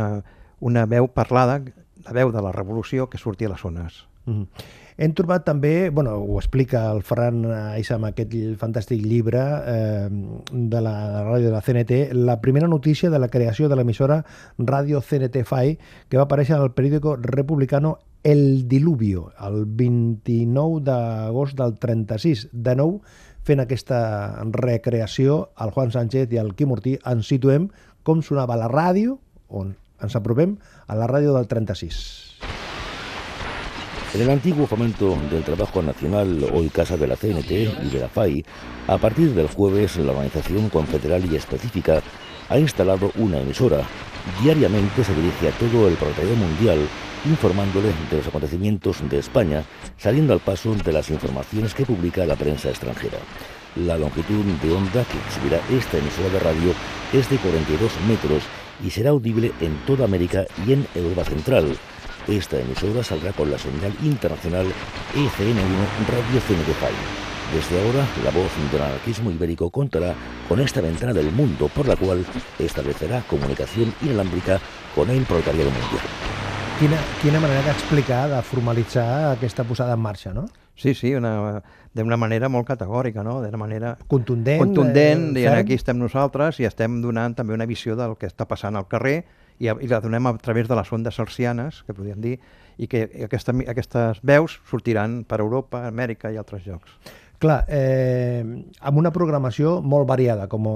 una 0.60 0.86
veu 0.86 1.08
parlada, 1.08 1.60
la 2.04 2.14
veu 2.16 2.30
de 2.32 2.44
la 2.44 2.52
revolució 2.52 3.08
que 3.10 3.18
sortia 3.18 3.48
a 3.48 3.56
les 3.56 3.60
zones. 3.60 4.06
Mm 4.26 4.42
-hmm. 4.42 4.46
Hem 5.00 5.14
trobat 5.16 5.46
també, 5.46 5.88
bueno, 5.88 6.18
ho 6.20 6.34
explica 6.36 6.82
el 6.92 6.98
Ferran 7.00 7.46
Aissa 7.50 7.94
amb 7.94 8.10
aquest 8.10 8.34
fantàstic 8.60 9.00
llibre 9.00 9.40
eh, 9.40 10.10
de 10.52 10.80
la 10.84 11.22
ràdio 11.24 11.46
de 11.46 11.54
la 11.54 11.62
CNT, 11.64 12.12
la 12.12 12.36
primera 12.42 12.68
notícia 12.68 13.08
de 13.08 13.18
la 13.18 13.28
creació 13.28 13.70
de 13.70 13.76
l'emissora 13.76 14.18
Ràdio 14.58 15.00
CNT 15.00 15.46
FAI 15.48 15.78
que 16.10 16.18
va 16.18 16.26
aparèixer 16.28 16.58
al 16.58 16.74
periòdico 16.76 17.16
republicano 17.16 17.96
El 18.22 18.68
Diluvio, 18.68 19.32
el 19.40 19.64
29 19.64 20.84
d'agost 20.84 21.56
del 21.56 21.78
36. 21.80 22.50
De 22.52 22.76
nou, 22.76 23.00
fent 23.40 23.64
aquesta 23.64 24.44
recreació, 24.52 25.46
el 25.64 25.70
Juan 25.70 25.96
Sánchez 25.96 26.28
i 26.28 26.44
el 26.44 26.52
Quim 26.52 26.76
Ortí 26.76 26.98
ens 27.08 27.32
situem 27.32 27.70
com 28.04 28.20
sonava 28.20 28.60
la 28.60 28.68
ràdio, 28.68 29.16
on 29.48 29.72
Ens 30.02 30.16
a 30.16 30.94
la 30.94 31.06
radio 31.06 31.34
del 31.34 31.46
36. 31.46 32.30
En 34.14 34.22
el 34.22 34.30
antiguo 34.30 34.66
fomento 34.66 35.16
del 35.30 35.44
trabajo 35.44 35.82
nacional, 35.82 36.44
hoy 36.52 36.68
Casa 36.70 36.96
de 36.96 37.06
la 37.06 37.16
CNT 37.16 37.50
y 37.50 37.90
de 37.90 38.00
la 38.00 38.08
FAI, 38.08 38.44
a 38.88 38.96
partir 38.96 39.34
del 39.34 39.48
jueves 39.48 39.98
la 39.98 40.12
organización 40.12 40.70
confederal 40.70 41.30
y 41.30 41.36
específica 41.36 42.02
ha 42.48 42.58
instalado 42.58 43.12
una 43.16 43.40
emisora. 43.40 43.82
Diariamente 44.42 45.04
se 45.04 45.14
dirige 45.14 45.48
a 45.48 45.52
todo 45.52 45.86
el 45.86 45.94
proletariado 45.94 46.36
mundial 46.36 46.78
informándole 47.26 47.88
de 48.10 48.16
los 48.16 48.26
acontecimientos 48.26 49.08
de 49.08 49.18
España, 49.18 49.64
saliendo 49.98 50.32
al 50.32 50.40
paso 50.40 50.74
de 50.74 50.92
las 50.92 51.10
informaciones 51.10 51.74
que 51.74 51.84
publica 51.84 52.24
la 52.24 52.36
prensa 52.36 52.70
extranjera. 52.70 53.18
La 53.76 53.98
longitud 53.98 54.44
de 54.44 54.72
onda 54.72 55.04
que 55.04 55.18
exhibirá 55.18 55.60
esta 55.70 55.98
emisora 55.98 56.30
de 56.30 56.40
radio 56.40 56.72
es 57.12 57.28
de 57.28 57.36
42 57.36 57.92
metros 58.08 58.42
y 58.82 58.90
será 58.90 59.10
audible 59.10 59.52
en 59.60 59.76
toda 59.86 60.04
América 60.04 60.46
y 60.66 60.72
en 60.72 60.86
Europa 60.94 61.24
Central. 61.24 61.76
Esta 62.28 62.58
emisora 62.58 63.02
saldrá 63.02 63.32
con 63.32 63.50
la 63.50 63.58
señal 63.58 63.92
internacional 64.02 64.66
ECN1 65.14 66.06
Radio 66.08 66.40
CNT 66.46 66.68
Desde 67.54 67.82
ahora, 67.82 68.06
la 68.24 68.30
voz 68.30 68.50
del 68.70 68.82
anarquismo 68.82 69.30
ibérico 69.30 69.70
contará 69.70 70.14
con 70.48 70.60
esta 70.60 70.80
ventana 70.80 71.12
del 71.12 71.32
mundo 71.32 71.68
por 71.68 71.88
la 71.88 71.96
cual 71.96 72.24
establecerá 72.58 73.22
comunicación 73.22 73.92
inalámbrica 74.02 74.60
con 74.94 75.10
el 75.10 75.24
proletariado 75.24 75.70
mundial. 75.70 76.04
Quina, 76.78 76.96
quina 77.20 77.40
manera 77.40 77.62
d'explicar, 77.62 78.30
de 78.30 78.42
formalitzar 78.42 79.36
aquesta 79.36 79.64
posada 79.64 79.94
en 79.94 80.00
marxa, 80.00 80.32
no? 80.32 80.48
Sí, 80.80 80.94
sí, 80.96 81.12
d'una 81.12 82.16
manera 82.16 82.48
molt 82.48 82.64
categòrica, 82.70 83.20
no? 83.26 83.40
d'una 83.42 83.60
manera 83.60 83.90
contundent, 84.08 84.62
contundent 84.62 85.36
eh, 85.36 85.42
i 85.42 85.46
aquí 85.50 85.76
estem 85.76 85.98
nosaltres 86.00 86.60
i 86.62 86.64
estem 86.64 87.02
donant 87.04 87.34
també 87.36 87.52
una 87.52 87.68
visió 87.68 87.98
del 87.98 88.16
que 88.16 88.30
està 88.30 88.46
passant 88.48 88.78
al 88.80 88.88
carrer 88.88 89.18
i, 89.60 89.68
i 89.68 89.90
la 89.90 90.00
donem 90.00 90.30
a 90.30 90.34
través 90.40 90.70
de 90.70 90.78
les 90.78 90.92
ondes 90.96 91.20
arcianes, 91.20 91.82
que 91.84 91.92
podríem 91.92 92.22
dir, 92.24 92.38
i 92.80 92.88
que 92.88 93.04
aquesta, 93.26 93.52
aquestes 93.68 94.22
veus 94.24 94.56
sortiran 94.70 95.20
per 95.28 95.42
Europa, 95.44 95.84
Amèrica 95.90 96.32
i 96.32 96.40
altres 96.40 96.64
llocs. 96.64 96.96
Clar, 97.40 97.64
eh, 97.68 98.40
amb 98.80 99.00
una 99.00 99.12
programació 99.12 99.78
molt 99.84 100.08
variada, 100.08 100.48
com 100.48 100.68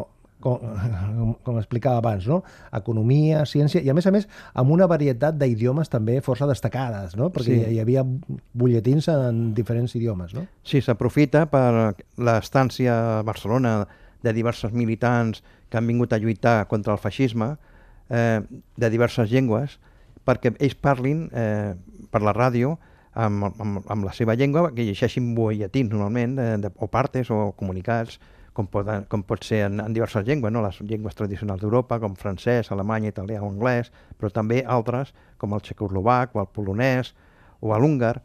com, 0.45 1.35
com 1.43 1.59
explicava 1.59 2.03
abans, 2.03 2.27
no? 2.29 2.43
economia, 2.77 3.45
ciència, 3.49 3.81
i 3.81 3.91
a 3.91 3.97
més 3.97 4.07
a 4.07 4.13
més 4.15 4.29
amb 4.61 4.75
una 4.75 4.89
varietat 4.91 5.39
d'idiomes 5.41 5.91
també 5.93 6.21
força 6.25 6.49
destacades, 6.51 7.17
no? 7.19 7.31
perquè 7.35 7.51
sí. 7.51 7.59
hi, 7.63 7.77
hi 7.77 7.83
havia 7.83 8.05
butlletins 8.05 9.09
en 9.13 9.45
diferents 9.57 9.97
idiomes. 9.97 10.37
No? 10.37 10.47
Sí, 10.67 10.83
s'aprofita 10.85 11.47
per 11.51 11.95
l'estància 12.21 12.97
a 13.21 13.23
Barcelona 13.27 13.79
de 14.25 14.33
diversos 14.37 14.73
militants 14.73 15.43
que 15.69 15.81
han 15.81 15.89
vingut 15.89 16.13
a 16.13 16.21
lluitar 16.21 16.65
contra 16.69 16.95
el 16.95 17.01
feixisme, 17.01 17.55
eh, 18.11 18.41
de 18.77 18.91
diverses 18.93 19.33
llengües, 19.33 19.79
perquè 20.25 20.55
ells 20.59 20.77
parlin 20.81 21.29
eh, 21.33 21.75
per 22.13 22.23
la 22.25 22.33
ràdio 22.37 22.77
amb, 23.15 23.51
amb, 23.53 23.83
amb 23.91 24.07
la 24.07 24.13
seva 24.17 24.37
llengua, 24.37 24.71
que 24.75 24.87
llegeixin 24.87 25.35
butlletins 25.37 25.93
normalment, 25.93 26.39
eh, 26.39 26.55
de, 26.63 26.73
o 26.77 26.89
partes 26.93 27.31
o 27.33 27.53
comunicats, 27.59 28.21
com, 28.55 28.69
poden, 28.71 29.05
com 29.11 29.25
pot 29.27 29.45
ser 29.45 29.65
en, 29.67 29.83
en 29.85 29.97
diverses 29.97 30.25
llengües, 30.27 30.53
no? 30.55 30.63
les 30.65 30.79
llengües 30.87 31.19
tradicionals 31.19 31.61
d'Europa, 31.63 31.99
com 32.03 32.17
francès, 32.19 32.71
alemany, 32.73 33.11
italià 33.11 33.43
o 33.43 33.51
anglès, 33.51 33.91
però 34.19 34.31
també 34.33 34.63
altres, 34.63 35.13
com 35.39 35.57
el 35.57 35.63
txecoslovac 35.65 36.35
o 36.35 36.45
el 36.45 36.49
polonès 36.55 37.13
o 37.61 37.75
l'húngar. 37.75 38.17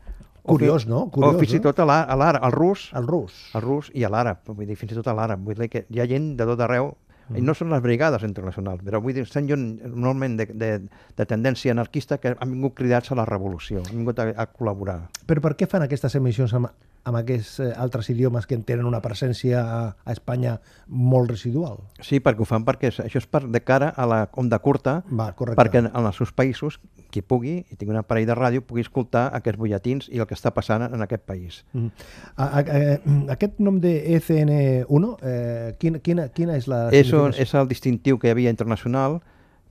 Curiós, 0.50 0.88
no? 0.90 1.08
Curiós, 1.14 1.36
o 1.36 1.44
fins 1.44 1.58
i 1.60 1.62
tot 1.62 1.82
l'àrab, 1.84 2.40
el 2.46 2.56
rus. 2.56 2.88
El 2.98 3.06
rus. 3.10 3.36
El 3.54 3.66
rus 3.66 3.92
i 3.94 4.08
l'àrab, 4.08 4.48
vull 4.48 4.66
dir, 4.66 4.80
fins 4.80 4.96
i 4.96 5.02
tot 5.02 5.12
l'àrab. 5.14 5.44
Vull 5.46 5.60
dir 5.60 5.70
que 5.70 5.86
hi 5.90 6.02
ha 6.02 6.10
gent 6.10 6.34
de 6.40 6.48
tot 6.50 6.66
arreu 6.66 6.94
Mm. 7.30 7.38
I 7.38 7.46
no 7.46 7.54
són 7.54 7.70
les 7.74 7.82
brigades 7.86 8.24
internacionals, 8.26 8.82
però 8.86 9.02
vull 9.04 9.14
dir, 9.14 9.24
estan 9.28 9.48
jo 9.50 9.58
normalment 9.60 10.40
de, 10.40 10.48
de, 10.50 10.70
de 11.18 11.26
tendència 11.30 11.74
anarquista 11.76 12.18
que 12.18 12.34
han 12.34 12.54
vingut 12.56 12.76
cridats 12.80 13.14
a 13.14 13.18
la 13.20 13.26
revolució, 13.30 13.84
han 13.86 14.02
vingut 14.02 14.22
a, 14.22 14.32
a 14.34 14.48
col·laborar. 14.50 15.04
Però 15.30 15.44
per 15.46 15.54
què 15.60 15.70
fan 15.70 15.86
aquestes 15.86 16.18
emissions 16.18 16.56
amb, 16.58 16.72
amb 17.08 17.20
aquests 17.20 17.60
eh, 17.64 17.70
altres 17.78 18.10
idiomes 18.12 18.48
que 18.48 18.58
tenen 18.66 18.88
una 18.90 19.02
presència 19.04 19.62
a, 19.62 19.80
a 20.04 20.14
Espanya 20.16 20.58
molt 20.88 21.32
residual? 21.32 21.80
Sí, 22.04 22.20
perquè 22.24 22.44
ho 22.44 22.48
fan 22.48 22.66
perquè 22.68 22.92
això 22.92 23.22
és 23.22 23.28
per, 23.30 23.46
de 23.48 23.62
cara 23.64 23.92
a 23.96 24.08
la 24.10 24.20
onda 24.40 24.60
curta, 24.64 25.00
Va, 25.10 25.32
perquè 25.34 25.84
en, 25.84 25.90
en 25.94 26.10
els 26.10 26.20
seus 26.20 26.34
països 26.36 26.80
qui 27.10 27.24
pugui, 27.26 27.56
i 27.66 27.76
tingui 27.76 27.96
un 27.96 28.02
aparell 28.02 28.28
de 28.30 28.36
ràdio, 28.38 28.64
pugui 28.66 28.84
escoltar 28.86 29.28
aquests 29.38 29.60
butlletins 29.60 30.10
i 30.14 30.22
el 30.22 30.28
que 30.30 30.38
està 30.38 30.54
passant 30.54 30.86
en 30.86 31.06
aquest 31.06 31.26
país. 31.26 31.64
Mm. 31.74 31.90
A, 32.36 32.46
a, 32.46 32.62
a, 32.62 33.18
aquest 33.36 33.60
nom 33.64 33.80
de 33.82 33.96
ECN1, 34.20 35.12
eh, 35.26 35.76
quina, 35.82 36.04
quina, 36.06 36.30
quina 36.36 36.58
és 36.60 36.70
la... 36.70 36.88
És, 36.96 37.14
un, 37.18 37.34
és 37.34 37.54
el 37.58 37.70
distintiu 37.72 38.22
que 38.22 38.30
hi 38.30 38.36
havia 38.36 38.54
internacional, 38.54 39.20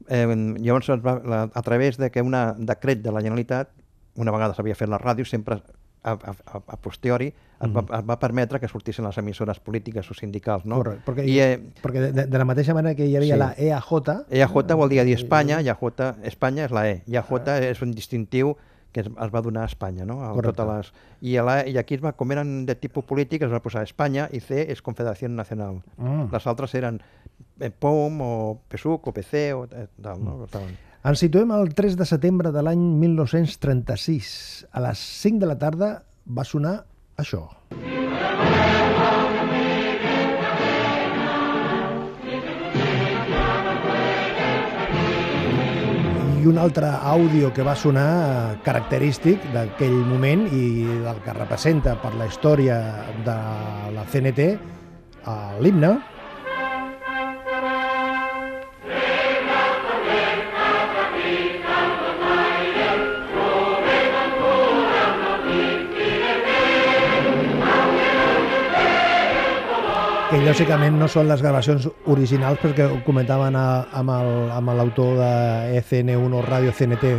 eh, 0.09 0.27
llavors 0.59 0.91
va, 1.05 1.19
la, 1.23 1.43
a 1.53 1.63
través 1.63 2.01
de 2.01 2.11
que 2.11 2.25
un 2.25 2.35
decret 2.67 3.05
de 3.05 3.15
la 3.15 3.23
Generalitat, 3.23 3.71
una 4.19 4.35
vegada 4.35 4.57
s'havia 4.57 4.75
fet 4.75 4.91
la 4.91 4.99
ràdio, 4.99 5.27
sempre 5.29 5.61
a, 6.03 6.13
a, 6.13 6.63
a 6.67 6.77
posteriori 6.81 7.33
es 7.59 7.73
va, 7.75 7.83
es 7.99 8.05
va 8.07 8.19
permetre 8.23 8.61
que 8.63 8.69
sortissin 8.71 9.07
les 9.07 9.19
emissores 9.19 9.59
polítiques 9.59 10.07
o 10.11 10.15
sindicals, 10.15 10.65
no? 10.65 10.79
Correcte, 10.79 11.03
perquè, 11.09 11.27
I, 11.27 11.39
eh, 11.43 11.59
perquè 11.83 12.09
de, 12.15 12.27
de 12.31 12.39
la 12.39 12.47
mateixa 12.47 12.75
manera 12.77 12.95
que 12.95 13.09
hi 13.09 13.17
havia 13.19 13.35
sí. 13.35 13.41
la 13.41 13.51
EAJ... 13.59 14.13
EAJ 14.31 14.75
vol 14.79 14.93
dir, 14.93 15.03
dir 15.09 15.17
Espanya, 15.19 15.59
i 15.61 15.71
AJ, 15.73 16.07
Espanya 16.31 16.69
és 16.69 16.75
la 16.75 16.87
E, 16.89 17.01
i 17.11 17.19
AJ 17.19 17.33
ah. 17.51 17.59
és 17.73 17.83
un 17.83 17.95
distintiu 17.97 18.55
que 18.93 19.03
es, 19.03 19.11
es 19.11 19.35
va 19.35 19.43
donar 19.43 19.67
a 19.67 19.73
Espanya, 19.73 20.07
no? 20.07 20.21
A 20.25 20.33
totes 20.39 20.71
les... 20.71 20.93
I, 21.21 21.37
a 21.37 21.45
la, 21.45 21.57
I 21.67 21.77
aquí 21.83 21.99
es 21.99 22.05
va, 22.05 22.15
com 22.17 22.31
eren 22.33 22.63
de 22.69 22.79
tipus 22.79 23.05
polític, 23.05 23.43
es 23.43 23.53
va 23.53 23.61
posar 23.65 23.83
Espanya 23.87 24.29
i 24.33 24.41
C 24.41 24.63
és 24.71 24.83
Confederació 24.85 25.29
Nacional. 25.33 25.83
Mm. 25.99 26.31
Les 26.33 26.47
altres 26.47 26.77
eren 26.79 27.03
eh, 27.59 27.71
POM 27.71 28.23
o 28.23 28.35
PSUC 28.71 29.11
o 29.11 29.17
PC 29.17 29.49
o 29.59 29.67
eh, 29.67 29.89
tal, 30.01 30.23
no? 30.23 30.45
Mm. 30.47 30.88
Ens 31.07 31.21
situem 31.23 31.53
el 31.55 31.69
3 31.79 31.95
de 31.95 32.05
setembre 32.11 32.51
de 32.51 32.59
l'any 32.59 32.81
1936. 32.99 34.31
A 34.75 34.81
les 34.83 34.99
5 35.23 35.39
de 35.39 35.47
la 35.47 35.55
tarda 35.55 35.91
va 36.27 36.43
sonar 36.43 36.73
això. 37.15 37.45
I 46.35 46.51
un 46.51 46.59
altre 46.59 46.91
àudio 46.91 47.53
que 47.55 47.63
va 47.63 47.79
sonar 47.79 48.59
característic 48.67 49.47
d'aquell 49.55 49.95
moment 50.11 50.49
i 50.51 50.83
del 51.07 51.23
que 51.23 51.39
representa 51.39 51.95
per 52.03 52.17
la 52.19 52.27
història 52.27 52.83
de 53.23 53.41
la 53.95 54.11
CNT 54.11 54.51
l'himne, 55.63 55.95
que 70.29 70.39
lògicament 70.45 70.99
no 71.01 71.07
són 71.09 71.25
les 71.31 71.41
gravacions 71.41 71.87
originals 72.13 72.61
perquè 72.61 72.85
ho 72.85 72.99
comentaven 73.07 73.55
a, 73.57 73.69
amb 73.97 74.73
l'autor 74.77 75.15
de 75.17 75.31
ECN1 75.79 76.37
o 76.37 76.43
Radio 76.45 76.75
CNT 76.77 77.15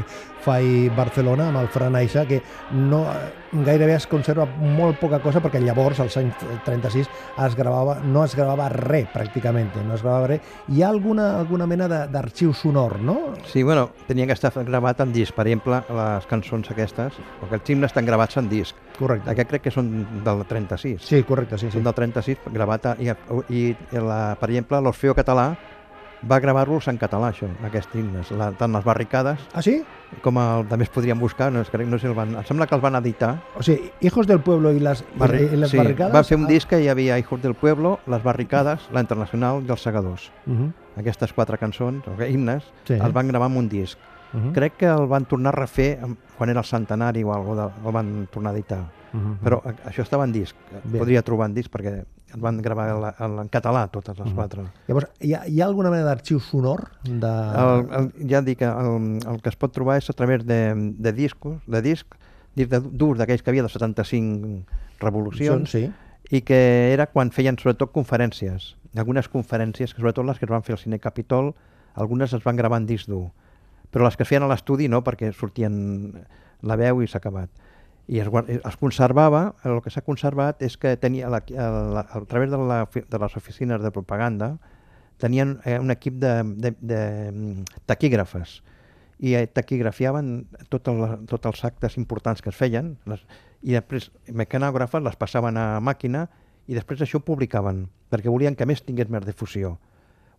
FAI 0.49 0.89
Barcelona, 0.97 1.49
amb 1.49 1.61
el 1.61 1.69
Fran 1.69 1.95
Aixa, 1.99 2.25
que 2.25 2.39
no, 2.73 3.03
gairebé 3.51 3.95
es 3.95 4.07
conserva 4.09 4.45
molt 4.45 4.99
poca 5.01 5.19
cosa 5.21 5.41
perquè 5.43 5.61
llavors, 5.61 5.99
als 6.01 6.17
anys 6.17 6.41
36, 6.65 7.09
es 7.45 7.57
gravava, 7.57 7.99
no 8.01 8.23
es 8.25 8.35
gravava 8.37 8.69
res, 8.73 9.09
pràcticament, 9.13 9.71
no 9.85 9.95
es 9.95 10.03
gravava 10.05 10.31
res. 10.33 10.51
Hi 10.73 10.83
ha 10.83 10.89
alguna, 10.89 11.31
alguna 11.39 11.67
mena 11.69 11.87
d'arxiu 12.09 12.53
sonor, 12.57 12.99
no? 13.05 13.17
Sí, 13.49 13.63
bueno, 13.63 13.89
tenia 14.07 14.25
que 14.25 14.37
estar 14.37 14.51
gravat 14.65 15.05
en 15.05 15.13
disc. 15.13 15.35
Per 15.37 15.45
exemple, 15.45 15.83
les 16.01 16.29
cançons 16.29 16.73
aquestes, 16.73 17.17
perquè 17.41 17.59
els 17.61 17.73
himnes 17.73 17.93
estan 17.93 18.09
gravats 18.09 18.41
en 18.41 18.49
disc. 18.49 18.77
Correcte. 18.99 19.29
Aquest 19.31 19.53
crec 19.53 19.67
que 19.67 19.73
són 19.73 19.91
del 20.25 20.45
36. 20.49 21.03
Sí, 21.05 21.23
correcte, 21.23 21.57
sí. 21.57 21.69
sí. 21.69 21.77
Són 21.77 21.85
del 21.85 21.97
36, 21.97 22.49
gravat, 22.53 22.93
i, 22.99 23.13
i 23.53 23.65
la, 24.01 24.21
per 24.39 24.49
exemple, 24.49 24.81
l'Orfeo 24.83 25.15
català 25.17 25.53
va 26.27 26.39
gravar-los 26.39 26.87
en 26.91 26.97
català, 26.99 27.29
això, 27.31 27.47
aquests 27.65 27.95
himnes, 27.95 28.31
la, 28.35 28.49
tant 28.57 28.73
les 28.75 28.83
barricades... 28.85 29.41
Ah, 29.53 29.63
sí? 29.63 29.79
Com 30.23 30.39
el, 30.41 30.65
també 30.67 30.87
es 30.87 30.91
podrien 30.91 31.19
buscar, 31.19 31.51
no, 31.53 31.61
crec, 31.69 31.87
no 31.87 31.99
sé, 32.01 32.09
el 32.09 32.15
van, 32.17 32.33
em 32.39 32.45
sembla 32.47 32.67
que 32.67 32.75
els 32.75 32.83
van 32.83 32.97
editar. 32.99 33.35
O 33.59 33.63
sigui, 33.63 33.91
Hijos 34.01 34.27
del 34.27 34.41
Pueblo 34.43 34.73
i 34.75 34.81
les, 34.83 35.03
Barri 35.19 35.45
i 35.45 35.59
les 35.59 35.71
sí, 35.71 35.79
barricades... 35.79 36.15
va 36.15 36.23
fer 36.27 36.39
un 36.39 36.47
ah. 36.47 36.51
disc 36.51 36.69
que 36.69 36.81
hi 36.81 36.89
havia 36.91 37.19
Hijos 37.21 37.41
del 37.43 37.55
Pueblo, 37.55 37.97
les 38.09 38.23
barricades, 38.25 38.89
la 38.95 39.03
Internacional 39.05 39.63
i 39.63 39.71
els 39.71 39.85
segadors. 39.85 40.31
Uh 40.45 40.53
-huh. 40.53 40.71
Aquestes 40.99 41.33
quatre 41.33 41.57
cançons, 41.57 42.07
o 42.07 42.23
himnes, 42.25 42.63
sí. 42.85 42.93
els 42.93 43.13
van 43.13 43.27
gravar 43.27 43.49
en 43.51 43.57
un 43.57 43.69
disc. 43.69 43.97
Uh 44.33 44.39
-huh. 44.39 44.53
Crec 44.53 44.77
que 44.77 44.85
el 44.85 45.07
van 45.07 45.25
tornar 45.25 45.53
a 45.53 45.59
refer 45.59 45.99
quan 46.37 46.49
era 46.49 46.59
el 46.59 46.65
centenari 46.65 47.23
o 47.23 47.33
alguna 47.33 47.63
cosa, 47.69 47.73
el 47.85 47.91
van 47.91 48.27
tornar 48.31 48.51
a 48.51 48.53
editar. 48.55 48.83
Uh 49.13 49.19
-huh. 49.19 49.37
Però 49.43 49.61
això 49.85 50.01
estava 50.01 50.23
en 50.23 50.31
disc, 50.31 50.55
Bé. 50.83 50.99
podria 50.99 51.21
trobar 51.21 51.47
en 51.47 51.53
disc 51.53 51.71
perquè 51.71 52.03
el 52.33 52.41
van 52.41 52.61
gravar 52.61 53.15
en, 53.19 53.39
en 53.43 53.49
català 53.49 53.87
totes 53.91 54.17
les 54.17 54.27
-huh. 54.27 54.35
quatre. 54.35 54.63
Llavors, 54.87 55.07
hi 55.19 55.33
ha, 55.33 55.45
hi 55.47 55.61
ha 55.61 55.65
alguna 55.65 55.89
mena 55.89 56.03
d'arxiu 56.03 56.39
sonor? 56.39 56.89
De... 57.03 57.27
El, 57.27 57.87
el, 57.97 58.29
ja 58.29 58.41
dic, 58.41 58.61
el, 58.61 59.19
el 59.25 59.41
que 59.41 59.49
es 59.49 59.55
pot 59.55 59.73
trobar 59.73 59.97
és 59.97 60.09
a 60.09 60.13
través 60.13 60.45
de, 60.45 60.93
de 60.97 61.11
discos, 61.13 61.57
de 61.65 61.81
disc, 61.81 62.05
durs 62.55 63.17
d'aquells 63.17 63.41
que 63.41 63.49
havia 63.49 63.63
de 63.63 63.69
75 63.69 64.65
revolucions, 64.99 65.69
sí. 65.69 65.91
i 66.29 66.41
que 66.41 66.93
era 66.93 67.07
quan 67.07 67.31
feien 67.31 67.57
sobretot 67.57 67.91
conferències, 67.91 68.75
algunes 68.95 69.29
conferències, 69.29 69.93
que 69.93 70.01
sobretot 70.01 70.25
les 70.25 70.39
que 70.39 70.45
es 70.45 70.51
van 70.51 70.63
fer 70.63 70.73
al 70.73 70.79
Cine 70.79 70.99
Capitol, 70.99 71.53
algunes 71.93 72.33
es 72.33 72.43
van 72.43 72.55
gravar 72.55 72.77
en 72.77 72.85
disc 72.85 73.07
dur, 73.07 73.31
però 73.91 74.03
les 74.03 74.17
que 74.17 74.23
es 74.23 74.29
feien 74.29 74.43
a 74.43 74.47
l'estudi 74.47 74.87
no, 74.87 75.03
perquè 75.03 75.31
sortien 75.33 76.25
la 76.61 76.75
veu 76.75 77.01
i 77.01 77.07
s'ha 77.07 77.17
acabat 77.17 77.49
i 78.09 78.17
es, 78.23 78.29
es 78.57 78.77
conservava, 78.81 79.53
el 79.69 79.83
que 79.85 79.91
s'ha 79.93 80.01
conservat 80.01 80.63
és 80.65 80.79
que 80.81 80.95
tenia 80.97 81.29
la, 81.29 81.43
la, 81.53 82.01
a 82.01 82.21
través 82.25 82.49
de, 82.49 82.57
la, 82.57 82.79
de 82.89 83.19
les 83.21 83.37
oficines 83.37 83.83
de 83.83 83.91
propaganda 83.93 84.55
tenien 85.21 85.59
eh, 85.63 85.77
un 85.77 85.93
equip 85.93 86.17
de, 86.17 86.33
de, 86.57 86.73
de 86.81 87.01
mm, 87.29 87.83
taquígrafes 87.85 88.59
i 89.19 89.35
eh, 89.37 89.45
taquigrafiaven 89.51 90.47
tots 90.73 90.89
el, 90.89 91.05
tot 91.29 91.45
els 91.51 91.61
actes 91.67 91.99
importants 92.01 92.41
que 92.41 92.49
es 92.49 92.57
feien 92.57 92.95
les, 93.05 93.21
i 93.61 93.77
després 93.77 94.09
mecanògrafes 94.31 95.05
les 95.05 95.19
passaven 95.19 95.59
a 95.59 95.67
màquina 95.83 96.25
i 96.65 96.77
després 96.77 97.03
això 97.05 97.21
ho 97.21 97.27
publicaven 97.27 97.85
perquè 98.09 98.31
volien 98.31 98.57
que 98.57 98.65
més 98.65 98.81
tingués 98.81 99.09
més 99.11 99.25
difusió. 99.27 99.77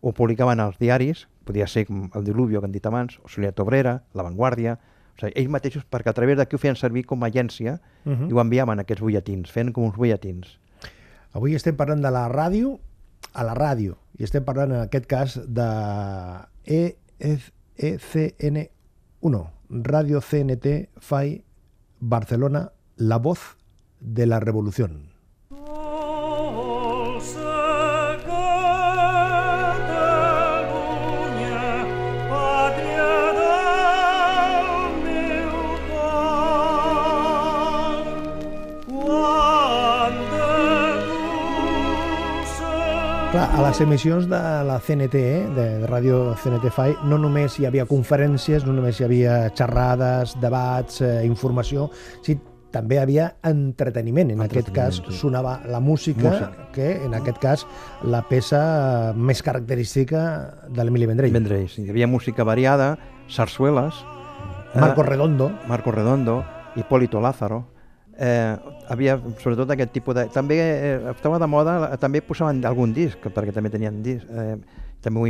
Ho 0.01 0.11
publicaven 0.17 0.59
als 0.59 0.79
diaris, 0.81 1.27
podia 1.45 1.69
ser 1.69 1.85
el 1.91 2.25
Diluvio 2.25 2.61
que 2.61 2.67
han 2.67 2.75
dit 2.75 2.87
abans, 2.89 3.19
o 3.23 3.29
Solidaritat 3.29 3.63
Obrera, 3.63 3.95
La 4.15 4.25
Vanguardia, 4.25 4.79
o 5.23 5.27
sigui, 5.27 5.41
ells 5.41 5.53
mateixos, 5.53 5.85
perquè 5.85 6.11
a 6.11 6.17
través 6.17 6.39
d'aquí 6.39 6.57
ho 6.57 6.63
feien 6.63 6.77
servir 6.77 7.05
com 7.07 7.23
a 7.23 7.29
agència 7.29 7.81
uh 8.05 8.13
-huh. 8.13 8.31
i 8.31 8.33
ho 8.33 8.41
enviaven 8.41 8.81
aquests 8.81 9.03
butlletins, 9.03 9.51
feien 9.51 9.73
com 9.73 9.85
uns 9.85 9.97
butlletins. 9.97 10.59
Avui 11.33 11.55
estem 11.55 11.77
parlant 11.77 12.03
de 12.03 12.11
la 12.11 12.29
ràdio 12.29 12.79
a 13.35 13.45
la 13.45 13.55
ràdio 13.55 13.97
i 14.19 14.25
estem 14.25 14.45
parlant 14.45 14.73
en 14.73 14.81
aquest 14.81 15.07
cas 15.07 15.41
de 15.47 16.47
ECN1, 17.79 18.71
Radio 19.71 20.21
CNT 20.21 20.89
FAI 20.99 21.45
Barcelona, 22.01 22.73
la 22.97 23.19
voz 23.19 23.57
de 24.01 24.27
la 24.27 24.41
revolución. 24.41 25.10
Clar, 43.41 43.57
a 43.57 43.63
les 43.71 43.79
emissions 43.81 44.27
de 44.29 44.39
la 44.69 44.75
CNT, 44.85 45.15
eh, 45.17 45.37
de, 45.57 45.63
de 45.81 45.87
ràdio 45.89 46.35
CNT 46.43 46.69
FAI, 46.77 46.91
no 47.09 47.17
només 47.17 47.55
hi 47.57 47.65
havia 47.65 47.87
conferències, 47.89 48.67
no 48.69 48.75
només 48.77 49.01
hi 49.01 49.07
havia 49.07 49.37
xerrades, 49.57 50.35
debats, 50.43 50.99
eh, 51.01 51.23
informació, 51.25 51.87
sí, 52.21 52.37
també 52.69 52.99
hi 52.99 53.01
havia 53.01 53.31
entreteniment. 53.49 54.35
En 54.35 54.45
aquest 54.45 54.69
cas 54.77 55.01
sonava 55.23 55.57
la 55.65 55.81
música, 55.81 56.27
música, 56.29 56.69
que 56.77 56.91
en 57.07 57.17
aquest 57.17 57.41
cas 57.41 57.65
la 58.05 58.21
peça 58.29 58.61
més 59.17 59.41
característica 59.41 60.21
de 60.69 60.85
l'Emili 60.85 61.09
Vendrell. 61.09 61.33
Vendrell, 61.33 61.69
sí. 61.73 61.89
Hi 61.89 61.97
havia 61.97 62.13
música 62.13 62.45
variada, 62.45 62.93
sarsueles... 63.25 64.05
Marco 64.75 65.01
eh, 65.01 65.09
Redondo. 65.15 65.49
Marco 65.67 65.97
Redondo, 65.97 66.43
Hipólito 66.77 67.25
Lázaro 67.25 67.65
eh, 68.21 68.57
havia 68.89 69.17
sobretot 69.41 69.73
aquest 69.73 69.95
tipus 69.97 70.15
de... 70.15 70.27
També 70.35 70.61
eh, 70.61 70.93
estava 71.15 71.41
de 71.41 71.49
moda, 71.49 71.97
també 72.03 72.21
posaven 72.23 72.63
algun 72.69 72.93
disc, 72.97 73.19
perquè 73.35 73.55
també 73.57 73.73
tenien 73.73 74.03
disc, 74.05 74.29
eh, 74.29 74.59
també 75.01 75.21
ho 75.21 75.27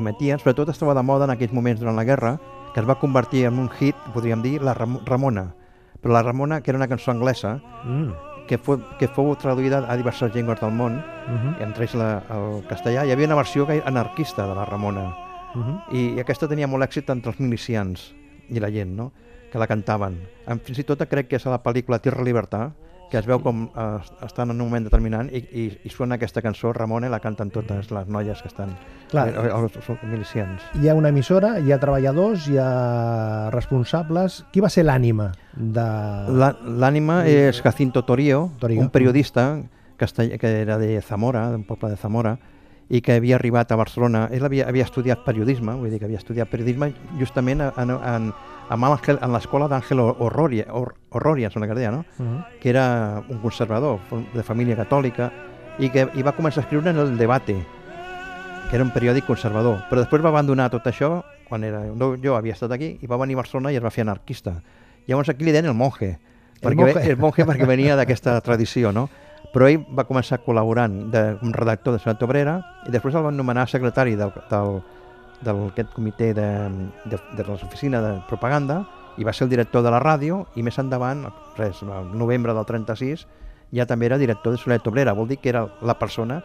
emetien, 0.00 0.40
sobretot 0.40 0.72
estava 0.72 0.96
de 0.96 1.04
moda 1.04 1.28
en 1.28 1.36
aquells 1.36 1.52
moments 1.52 1.80
durant 1.80 1.98
la 1.98 2.06
guerra, 2.08 2.38
que 2.72 2.80
es 2.80 2.88
va 2.88 2.98
convertir 2.98 3.44
en 3.50 3.60
un 3.60 3.68
hit, 3.78 3.96
podríem 4.14 4.42
dir, 4.42 4.58
la 4.64 4.74
Ramona. 4.74 5.52
Però 6.00 6.16
la 6.16 6.24
Ramona, 6.24 6.62
que 6.62 6.72
era 6.72 6.80
una 6.80 6.88
cançó 6.88 7.12
anglesa, 7.12 7.58
mm. 7.84 8.46
que, 8.48 8.58
fou, 8.58 8.80
que 8.98 9.10
fou 9.12 9.34
traduïda 9.36 9.84
a 9.86 9.96
diverses 10.00 10.32
llengües 10.34 10.60
del 10.60 10.72
món, 10.72 11.02
-huh. 11.26 11.60
i 11.60 11.62
entre 11.62 11.86
ells 11.86 11.94
la, 11.98 12.08
el 12.32 12.62
castellà, 12.70 13.04
hi 13.04 13.12
havia 13.12 13.28
una 13.28 13.38
versió 13.38 13.66
anarquista 13.84 14.46
de 14.46 14.54
la 14.54 14.64
Ramona, 14.64 15.12
uh 15.54 15.60
-huh. 15.60 15.76
i, 15.92 16.14
i 16.16 16.20
aquesta 16.20 16.48
tenia 16.48 16.66
molt 16.66 16.84
èxit 16.84 17.10
entre 17.10 17.30
els 17.30 17.40
milicians 17.40 18.14
i 18.48 18.60
la 18.60 18.70
gent, 18.70 18.96
no? 18.96 19.12
Que 19.52 19.60
la 19.60 19.68
cantaven. 19.68 20.16
Fins 20.64 20.80
i 20.80 20.86
tot 20.88 21.04
crec 21.10 21.28
que 21.28 21.36
és 21.36 21.44
a 21.46 21.52
la 21.52 21.60
pel·lícula 21.62 22.00
Tierra 22.00 22.24
Libertà, 22.24 22.70
que 23.12 23.20
es 23.20 23.26
veu 23.28 23.42
com 23.44 23.66
eh, 23.68 23.98
estan 24.24 24.48
en 24.48 24.56
un 24.56 24.70
moment 24.70 24.86
determinant 24.86 25.28
i, 25.28 25.42
i, 25.52 25.64
i 25.84 25.90
suena 25.92 26.16
aquesta 26.16 26.40
cançó, 26.40 26.70
Ramona, 26.72 27.10
la 27.12 27.20
canten 27.20 27.50
totes 27.52 27.90
les 27.92 28.08
noies 28.08 28.40
que 28.40 28.48
estan, 28.48 28.72
Clar, 29.10 29.26
eh, 29.28 29.50
els, 29.52 29.76
els 29.76 30.06
milicians. 30.08 30.64
Hi 30.80 30.88
ha 30.88 30.94
una 30.96 31.12
emissora, 31.12 31.58
hi 31.60 31.74
ha 31.74 31.78
treballadors, 31.82 32.48
hi 32.48 32.56
ha 32.56 33.50
responsables. 33.52 34.40
Qui 34.54 34.64
va 34.64 34.72
ser 34.72 34.86
l'ànima 34.88 35.28
de... 35.52 35.84
L'ànima 36.32 37.20
és 37.28 37.60
Jacinto 37.60 38.06
Torío, 38.08 38.46
Torío, 38.62 38.80
un 38.80 38.88
periodista 38.88 39.50
castell, 40.00 40.32
que 40.40 40.56
era 40.62 40.80
de 40.80 40.96
Zamora, 41.04 41.50
d'un 41.52 41.68
poble 41.68 41.92
de 41.92 42.00
Zamora, 42.00 42.38
i 42.88 43.00
que 43.00 43.16
havia 43.16 43.36
arribat 43.36 43.72
a 43.72 43.76
Barcelona. 43.76 44.28
Ell 44.32 44.44
havia, 44.44 44.66
havia 44.68 44.84
estudiat 44.84 45.24
periodisme, 45.24 45.74
vull 45.78 45.90
dir 45.90 46.00
que 46.00 46.08
havia 46.08 46.20
estudiat 46.20 46.50
periodisme 46.50 46.92
justament 47.20 47.62
en, 47.68 47.94
en, 47.94 48.32
Àngel, 48.72 49.18
en 49.20 49.32
l'escola 49.32 49.68
d'Àngel 49.68 50.00
Horroria, 50.00 50.66
Horroria, 50.72 51.50
sembla 51.50 51.68
que 51.68 51.78
deia, 51.78 51.90
no? 51.90 52.04
Uh 52.18 52.24
-huh. 52.24 52.44
que 52.60 52.70
era 52.70 53.22
un 53.28 53.38
conservador 53.38 54.00
de 54.34 54.42
família 54.42 54.76
catòlica 54.76 55.30
i 55.78 55.90
que 55.90 56.08
i 56.14 56.22
va 56.22 56.36
començar 56.36 56.58
a 56.58 56.64
escriure 56.64 56.90
en 56.90 56.98
el 56.98 57.16
Debate, 57.16 57.56
que 58.70 58.76
era 58.76 58.84
un 58.84 58.90
periòdic 58.90 59.26
conservador, 59.26 59.84
però 59.90 60.00
després 60.00 60.24
va 60.24 60.28
abandonar 60.28 60.70
tot 60.70 60.84
això 60.86 61.22
quan 61.48 61.64
era, 61.64 61.80
no, 61.84 62.16
jo 62.16 62.36
havia 62.36 62.52
estat 62.52 62.72
aquí 62.72 62.98
i 63.02 63.06
va 63.06 63.16
venir 63.16 63.34
a 63.34 63.42
Barcelona 63.42 63.72
i 63.72 63.76
es 63.76 63.82
va 63.82 63.90
fer 63.90 64.02
anarquista. 64.02 64.62
Llavors 65.06 65.28
aquí 65.28 65.44
li 65.44 65.52
deien 65.52 65.66
el 65.66 65.74
monje, 65.74 66.18
perquè, 66.62 66.70
el 66.70 66.76
monje, 66.76 67.10
el 67.10 67.18
monje 67.18 67.44
perquè 67.44 67.66
venia 67.66 67.96
d'aquesta 67.96 68.40
tradició, 68.40 68.92
no? 68.92 69.08
Però 69.52 69.68
ell 69.68 69.82
va 69.90 70.06
començar 70.08 70.40
col·laborant 70.46 71.10
de, 71.12 71.22
com 71.40 71.52
redactor 71.52 71.96
de 71.96 72.00
Santa 72.00 72.24
Obrera 72.24 72.60
i 72.86 72.94
després 72.94 73.16
el 73.18 73.26
van 73.26 73.36
nomenar 73.36 73.66
secretari 73.68 74.14
del, 74.16 74.32
del, 74.48 74.78
d'aquest 75.44 75.92
comitè 75.92 76.32
de, 76.36 76.48
de, 77.04 77.20
de 77.36 77.46
l'oficina 77.48 78.00
de 78.04 78.16
propaganda 78.30 78.82
i 79.18 79.26
va 79.28 79.34
ser 79.36 79.44
el 79.44 79.52
director 79.52 79.84
de 79.84 79.92
la 79.92 80.00
ràdio 80.00 80.46
i 80.56 80.64
més 80.64 80.78
endavant, 80.80 81.26
res, 81.58 81.82
el 81.84 82.12
novembre 82.16 82.54
del 82.56 82.64
36, 82.68 83.26
ja 83.76 83.86
també 83.88 84.08
era 84.08 84.20
director 84.20 84.54
de 84.54 84.60
Solet 84.60 84.86
Obrera, 84.88 85.12
vol 85.12 85.28
dir 85.28 85.38
que 85.42 85.50
era 85.52 85.66
la 85.82 85.98
persona 85.98 86.40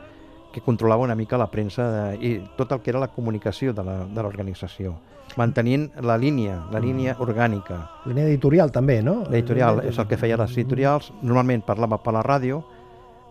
que 0.54 0.62
controlava 0.62 1.04
una 1.04 1.16
mica 1.16 1.38
la 1.38 1.52
premsa 1.52 1.88
de, 1.92 2.04
i 2.24 2.32
tot 2.58 2.72
el 2.72 2.82
que 2.82 2.92
era 2.92 3.00
la 3.04 3.12
comunicació 3.14 3.74
de 3.76 3.84
l'organització, 3.84 4.96
mantenint 5.38 5.90
la 6.02 6.18
línia, 6.18 6.64
la 6.72 6.82
línia 6.82 7.16
orgànica. 7.24 7.78
Línia 8.08 8.28
editorial 8.28 8.72
també, 8.74 9.02
no? 9.04 9.22
L'editorial 9.30 9.84
és 9.86 10.00
el 10.00 10.08
que 10.10 10.20
feia 10.20 10.40
les 10.40 10.56
editorials, 10.56 11.12
normalment 11.22 11.66
parlava 11.68 12.00
per 12.02 12.16
la 12.16 12.24
ràdio, 12.26 12.64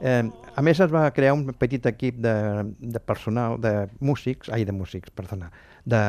Eh, 0.00 0.24
a 0.56 0.62
més 0.62 0.80
es 0.80 0.92
va 0.92 1.08
crear 1.16 1.32
un 1.36 1.46
petit 1.56 1.86
equip 1.88 2.18
de, 2.20 2.34
de 2.80 3.00
personal, 3.00 3.56
de 3.60 3.88
músics, 4.00 4.50
ai, 4.52 4.64
de 4.68 4.72
músics, 4.72 5.10
perdona, 5.10 5.50
de, 5.84 6.00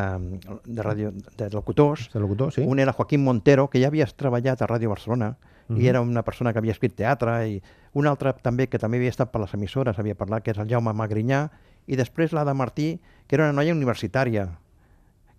de, 0.65 0.81
radio, 0.83 1.11
de 1.11 1.49
locutors. 1.53 2.09
De 2.13 2.19
locutors, 2.19 2.55
sí. 2.55 2.65
Un 2.67 2.79
era 2.79 2.93
Joaquín 2.93 3.23
Montero, 3.23 3.69
que 3.69 3.79
ja 3.79 3.87
havia 3.87 4.07
treballat 4.07 4.61
a 4.61 4.67
Ràdio 4.67 4.89
Barcelona, 4.89 5.37
uh 5.37 5.75
-huh. 5.75 5.81
i 5.81 5.87
era 5.87 6.01
una 6.01 6.23
persona 6.23 6.51
que 6.51 6.59
havia 6.59 6.71
escrit 6.71 6.95
teatre, 6.95 7.47
i 7.47 7.61
un 7.93 8.07
altre 8.07 8.33
també 8.33 8.67
que 8.67 8.79
també 8.79 8.97
havia 8.97 9.09
estat 9.09 9.31
per 9.31 9.41
les 9.41 9.53
emissores, 9.53 9.99
havia 9.99 10.15
parlat, 10.15 10.43
que 10.43 10.51
és 10.51 10.57
el 10.57 10.69
Jaume 10.69 10.93
Magrinyà, 10.93 11.49
i 11.87 11.95
després 11.95 12.33
l'Ada 12.33 12.53
Martí, 12.53 12.99
que 13.27 13.35
era 13.35 13.45
una 13.45 13.53
noia 13.53 13.73
universitària, 13.73 14.49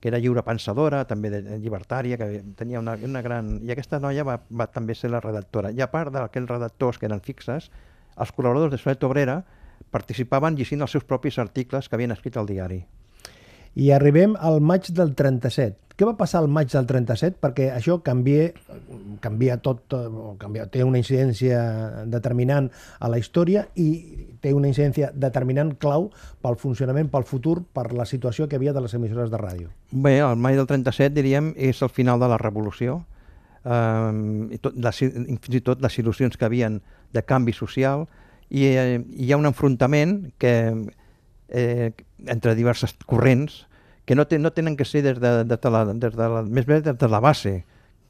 que 0.01 0.09
era 0.09 0.19
lliure 0.19 0.43
pensadora, 0.43 1.05
també 1.05 1.31
de, 1.31 1.59
llibertària, 1.59 2.17
que 2.17 2.43
tenia 2.57 2.79
una, 2.79 2.97
una 3.03 3.23
gran... 3.23 3.61
I 3.63 3.73
aquesta 3.73 3.99
noia 3.99 4.25
va, 4.25 4.41
va 4.51 4.67
també 4.67 4.95
ser 4.95 5.11
la 5.11 5.21
redactora. 5.21 5.71
I 5.71 5.81
a 5.81 5.91
part 5.91 6.13
d'aquells 6.13 6.49
redactors 6.49 6.99
que 6.99 7.07
eren 7.07 7.21
fixes, 7.21 7.71
els 8.19 8.33
col·laboradors 8.35 8.75
de 8.75 8.81
Solet 8.83 9.05
Obrera 9.07 9.41
participaven 9.95 10.57
llegint 10.59 10.85
els 10.85 10.95
seus 10.95 11.07
propis 11.09 11.39
articles 11.39 11.89
que 11.89 11.97
havien 11.97 12.13
escrit 12.15 12.37
al 12.37 12.49
diari. 12.49 12.83
I 13.79 13.93
arribem 13.95 14.35
al 14.41 14.59
maig 14.65 14.89
del 14.95 15.15
37. 15.15 15.89
Què 15.99 16.07
va 16.07 16.15
passar 16.15 16.39
al 16.45 16.49
maig 16.51 16.71
del 16.71 16.87
37? 16.87 17.41
Perquè 17.43 17.73
això 17.75 17.97
canvia, 18.07 18.53
canvia 19.23 19.57
tot, 19.63 19.95
canvia, 20.39 20.69
té 20.71 20.85
una 20.87 21.01
incidència 21.01 21.59
determinant 22.07 22.69
a 23.03 23.11
la 23.11 23.19
història 23.19 23.65
i 23.75 23.89
té 24.43 24.53
una 24.55 24.71
incidència 24.71 25.11
determinant 25.15 25.73
clau 25.83 26.07
pel 26.43 26.59
funcionament, 26.61 27.11
pel 27.11 27.27
futur, 27.27 27.57
per 27.75 27.89
la 27.99 28.07
situació 28.07 28.47
que 28.47 28.59
havia 28.59 28.75
de 28.77 28.85
les 28.85 28.95
emissores 28.95 29.31
de 29.35 29.43
ràdio. 29.43 29.73
Bé, 29.91 30.21
el 30.23 30.39
maig 30.39 30.59
del 30.61 30.71
37, 30.71 31.17
diríem, 31.19 31.51
és 31.57 31.83
el 31.83 31.91
final 31.91 32.23
de 32.23 32.31
la 32.31 32.39
revolució, 32.39 33.01
eh, 33.65 34.55
i, 34.55 34.63
tot, 34.63 34.79
les, 34.79 35.03
fins 35.03 35.59
i 35.59 35.65
tot 35.67 35.83
les 35.83 35.99
il·lusions 35.99 36.39
que 36.39 36.47
havien 36.47 36.79
de 37.13 37.23
canvi 37.25 37.53
social, 37.53 38.07
i 38.49 38.65
eh, 38.69 39.01
hi 39.17 39.33
ha 39.33 39.39
un 39.41 39.49
enfrontament 39.49 40.33
que, 40.39 40.53
eh, 41.49 41.93
entre 42.27 42.55
diverses 42.55 42.95
corrents 43.07 43.67
que 44.09 44.15
no, 44.15 44.27
te, 44.27 44.39
no 44.39 44.53
tenen 44.53 44.77
que 44.77 44.87
ser 44.89 45.03
des 45.05 45.21
de, 45.21 45.45
de, 45.45 45.57
de, 45.57 45.71
la, 45.71 45.85
des 45.85 46.15
de 46.17 46.29
la, 46.33 46.43
més 46.43 46.65
bé 46.65 46.81
des 46.81 46.97
de 46.97 47.09
la 47.13 47.21
base, 47.21 47.59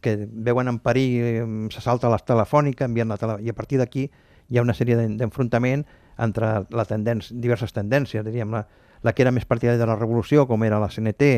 que 0.00 0.14
veuen 0.30 0.68
en 0.70 0.78
perill, 0.78 1.70
se 1.74 1.82
salta 1.82 2.10
la 2.10 2.20
telefònica, 2.22 2.86
envien 2.86 3.10
la 3.10 3.16
tele, 3.18 3.40
i 3.42 3.50
a 3.50 3.56
partir 3.56 3.80
d'aquí 3.80 4.04
hi 4.06 4.58
ha 4.58 4.62
una 4.62 4.76
sèrie 4.78 4.94
d'enfrontament 4.94 5.82
entre 6.22 6.52
la 6.70 6.84
tendència, 6.86 7.34
diverses 7.34 7.74
tendències, 7.74 8.22
diríem, 8.22 8.54
la, 8.54 8.62
la 9.02 9.14
que 9.14 9.26
era 9.26 9.34
més 9.34 9.46
partidària 9.46 9.80
de 9.80 9.90
la 9.90 9.98
revolució, 9.98 10.46
com 10.46 10.62
era 10.62 10.78
la 10.78 10.90
CNT 10.90 11.32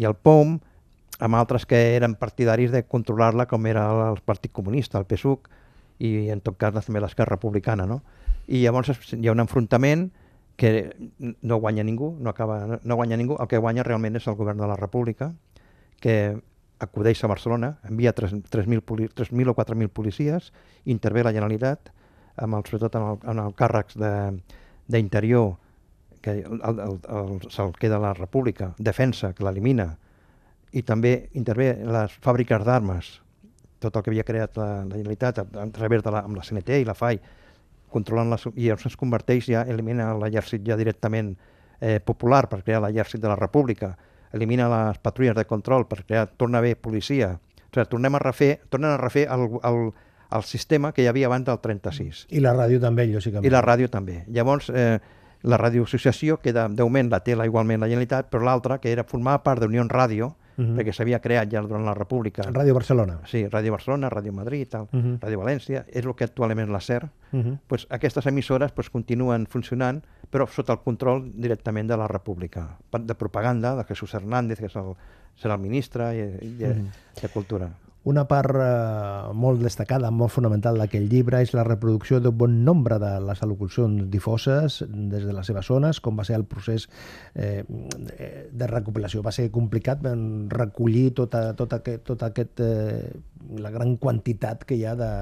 i 0.00 0.08
el 0.08 0.16
POM, 0.16 0.56
amb 1.20 1.36
altres 1.36 1.66
que 1.66 1.78
eren 1.96 2.14
partidaris 2.16 2.72
de 2.72 2.84
controlar-la, 2.86 3.44
com 3.50 3.66
era 3.66 3.88
el 4.08 4.20
Partit 4.24 4.52
Comunista, 4.56 4.96
el 4.96 5.04
PSUC, 5.04 5.48
i 5.98 6.28
en 6.30 6.40
tot 6.40 6.56
cas 6.58 6.86
també 6.86 7.02
l'esquerra 7.02 7.36
republicana. 7.36 7.86
No? 7.86 8.02
I 8.46 8.62
llavors 8.62 8.92
hi 9.12 9.28
ha 9.28 9.34
un 9.34 9.44
enfrontament 9.44 10.08
que 10.58 10.90
no 11.18 11.56
guanya 11.62 11.84
ningú, 11.86 12.16
no, 12.18 12.30
acaba, 12.30 12.80
no 12.82 12.96
guanya 12.96 13.16
ningú, 13.16 13.36
el 13.38 13.46
que 13.46 13.60
guanya 13.62 13.84
realment 13.86 14.18
és 14.18 14.26
el 14.26 14.34
govern 14.34 14.58
de 14.58 14.66
la 14.66 14.76
República, 14.76 15.30
que 16.02 16.34
acudeix 16.82 17.22
a 17.22 17.30
Barcelona, 17.30 17.76
envia 17.86 18.14
3.000 18.14 18.82
3.000 18.82 19.50
o 19.50 19.54
4.000 19.54 19.88
policies, 19.94 20.52
intervé 20.84 21.22
la 21.22 21.32
Generalitat, 21.34 21.92
amb 22.42 22.58
el, 22.58 22.66
sobretot 22.66 22.98
en 22.98 23.06
el, 23.06 23.22
en 23.30 23.42
el 23.44 23.54
càrrecs 23.58 23.98
d'interior, 24.90 25.56
que 26.22 26.40
el, 26.42 26.58
el, 26.58 26.82
el, 27.06 27.32
se'l 27.54 27.74
queda 27.78 28.02
la 28.02 28.14
República, 28.14 28.72
defensa, 28.78 29.32
que 29.34 29.46
l'elimina, 29.46 29.92
i 30.74 30.82
també 30.82 31.28
intervé 31.38 31.72
les 31.86 32.18
fàbriques 32.22 32.66
d'armes, 32.66 33.14
tot 33.78 33.96
el 33.96 34.04
que 34.04 34.10
havia 34.12 34.26
creat 34.26 34.56
la, 34.58 34.68
la 34.84 34.96
Generalitat 34.96 35.42
a, 35.42 35.46
a 35.62 35.66
través 35.74 36.02
de 36.02 36.14
la, 36.14 36.24
amb 36.26 36.38
la 36.38 36.46
CNT 36.46 36.82
i 36.82 36.88
la 36.88 36.96
FAI, 36.98 37.20
controlant 37.92 38.34
les, 38.34 38.44
i 38.54 38.68
llavors 38.68 38.90
es 38.90 38.98
converteix 39.00 39.48
ja, 39.48 39.64
elimina 39.68 40.10
l'exèrcit 40.18 40.64
ja 40.66 40.76
directament 40.76 41.34
eh, 41.80 41.98
popular 42.04 42.46
per 42.50 42.62
crear 42.62 42.82
l'exèrcit 42.84 43.22
de 43.22 43.30
la 43.30 43.36
República, 43.38 43.94
elimina 44.32 44.68
les 44.68 44.98
patrulles 45.00 45.36
de 45.36 45.46
control 45.48 45.86
per 45.88 46.04
crear, 46.04 46.26
torna 46.36 46.58
a 46.58 46.64
haver 46.64 46.76
policia, 46.76 47.36
o 47.38 47.70
sigui, 47.72 47.86
tornem 47.88 48.16
a 48.16 48.22
refer, 48.22 48.58
tornen 48.68 48.92
a 48.92 48.98
refer 49.00 49.26
el, 49.32 49.46
el, 49.64 49.80
el 50.36 50.44
sistema 50.44 50.92
que 50.92 51.04
hi 51.04 51.08
havia 51.08 51.28
abans 51.28 51.46
del 51.46 51.60
36. 51.64 52.26
I 52.34 52.42
la 52.44 52.54
ràdio 52.56 52.80
també, 52.82 53.06
lògicament. 53.12 53.46
I 53.46 53.52
la 53.52 53.62
ràdio 53.64 53.88
també. 53.92 54.22
Llavors, 54.28 54.68
eh, 54.74 54.98
la 55.42 55.58
radioassociació, 55.60 56.38
que 56.42 56.52
d'augment 56.52 57.10
la 57.12 57.22
té 57.24 57.36
la, 57.36 57.46
igualment 57.46 57.80
la 57.80 57.88
Generalitat, 57.88 58.28
però 58.32 58.44
l'altra, 58.44 58.78
que 58.82 58.92
era 58.92 59.06
formar 59.08 59.38
part 59.44 59.62
d'Unió 59.62 59.84
Ràdio, 59.88 60.32
uh 60.58 60.64
-huh. 60.64 60.76
perquè 60.76 60.92
s'havia 60.92 61.20
creat 61.20 61.50
ja 61.50 61.62
durant 61.62 61.84
la 61.84 61.94
República. 61.94 62.42
Ràdio 62.42 62.74
Barcelona. 62.74 63.20
Sí, 63.24 63.46
Ràdio 63.46 63.70
Barcelona, 63.70 64.10
Ràdio 64.10 64.32
Madrid, 64.32 64.68
tal, 64.68 64.88
uh 64.92 65.00
-huh. 65.00 65.18
Ràdio 65.20 65.38
València, 65.38 65.84
és 65.88 66.04
el 66.04 66.14
que 66.14 66.24
actualment 66.24 66.68
és 66.68 66.72
la 66.72 66.80
SER. 66.80 67.08
Uh 67.32 67.40
-huh. 67.40 67.58
pues, 67.66 67.86
aquestes 67.90 68.26
emissores 68.26 68.72
pues, 68.72 68.90
continuen 68.90 69.46
funcionant, 69.46 70.02
però 70.30 70.46
sota 70.46 70.72
el 70.72 70.80
control 70.80 71.32
directament 71.34 71.88
de 71.88 71.96
la 71.96 72.08
República, 72.08 72.78
de 73.00 73.14
propaganda, 73.14 73.76
de 73.76 73.84
Jesús 73.84 74.14
Hernández, 74.14 74.58
que 74.58 74.66
és 74.66 74.76
el, 74.76 74.94
serà 75.40 75.54
el 75.54 75.60
ministre 75.60 76.14
i, 76.14 76.18
i, 76.18 76.64
uh 76.64 76.68
-huh. 76.68 77.22
de 77.22 77.28
Cultura. 77.28 77.70
Una 78.08 78.24
part 78.30 78.56
eh, 78.56 79.32
molt 79.36 79.60
destacada, 79.60 80.08
molt 80.14 80.32
fonamental 80.32 80.78
d'aquest 80.80 81.10
llibre 81.12 81.42
és 81.44 81.52
la 81.56 81.64
reproducció 81.66 82.22
d'un 82.24 82.36
bon 82.40 82.54
nombre 82.64 82.96
de 83.02 83.10
les 83.26 83.42
al·locucions 83.44 84.06
difoses 84.08 84.78
des 84.88 85.26
de 85.28 85.34
les 85.36 85.50
seves 85.50 85.68
zones, 85.68 86.00
com 86.00 86.16
va 86.16 86.24
ser 86.24 86.38
el 86.38 86.46
procés 86.48 86.86
eh, 87.34 87.64
de 87.68 88.70
recopilació. 88.70 89.20
Va 89.26 89.34
ser 89.34 89.50
complicat 89.52 90.06
recollir 90.54 91.10
tota, 91.18 91.50
tota, 91.58 91.82
aquest, 91.82 92.06
tota 92.08 92.32
aquest, 92.32 92.64
eh, 92.64 93.12
la 93.60 93.74
gran 93.74 93.98
quantitat 94.00 94.64
que 94.64 94.78
hi 94.78 94.86
ha 94.88 94.96
de, 94.96 95.12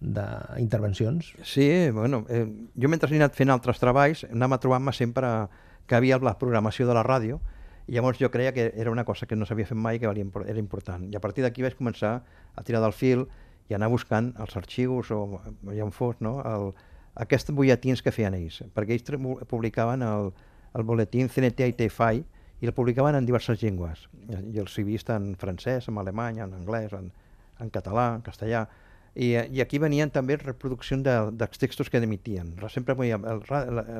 d'intervencions? 0.00 1.34
Sí, 1.42 1.90
bueno, 1.90 2.24
eh, 2.28 2.46
jo 2.78 2.88
mentre 2.88 3.12
he 3.12 3.20
anat 3.20 3.36
fent 3.36 3.52
altres 3.52 3.82
treballs 3.82 4.24
anava 4.30 4.60
trobant-me 4.62 4.94
sempre 4.96 5.48
que 5.88 5.96
havia 5.98 6.20
la 6.22 6.38
programació 6.38 6.86
de 6.88 6.96
la 6.96 7.04
ràdio 7.04 7.40
i 7.88 7.96
llavors 7.96 8.20
jo 8.20 8.28
creia 8.30 8.52
que 8.52 8.72
era 8.76 8.90
una 8.92 9.04
cosa 9.08 9.26
que 9.26 9.36
no 9.36 9.46
s'havia 9.48 9.66
fet 9.66 9.78
mai 9.80 9.96
i 9.96 10.00
que 10.02 10.08
era 10.08 10.60
important. 10.60 11.06
I 11.08 11.16
a 11.16 11.20
partir 11.24 11.42
d'aquí 11.44 11.64
vaig 11.64 11.76
començar 11.78 12.18
a 12.54 12.62
tirar 12.62 12.82
del 12.84 12.92
fil 12.92 13.24
i 13.68 13.74
anar 13.74 13.88
buscant 13.88 14.34
els 14.36 14.56
arxius 14.60 15.10
o 15.10 15.40
ja 15.72 15.86
on 15.86 15.92
fos, 15.92 16.18
no? 16.20 16.38
el, 16.44 16.74
aquests 17.24 17.54
butlletins 17.56 18.04
que 18.04 18.12
feien 18.12 18.36
ells, 18.36 18.60
perquè 18.76 18.92
ells 18.92 19.08
publicaven 19.48 20.04
el, 20.04 20.28
el 20.76 20.84
boletín 20.84 21.32
CNT 21.32 21.70
i 21.72 21.76
TFI 21.78 22.20
i 22.60 22.68
el 22.68 22.74
publicaven 22.76 23.16
en 23.16 23.24
diverses 23.24 23.62
llengües. 23.62 24.04
I 24.28 24.60
he 24.60 24.84
vist 24.84 25.08
en 25.14 25.32
francès, 25.40 25.88
en 25.88 25.98
alemany, 25.98 26.42
en 26.44 26.52
anglès, 26.58 26.92
en, 26.92 27.08
en 27.58 27.72
català, 27.72 28.10
en 28.18 28.26
castellà, 28.26 28.66
i, 29.14 29.32
i 29.32 29.62
aquí 29.64 29.80
venien 29.80 30.12
també 30.12 30.36
reproduccions 30.36 31.02
de, 31.06 31.16
dels 31.40 31.58
textos 31.58 31.88
que 31.88 32.02
emitien. 32.04 32.52
Sempre 32.68 32.94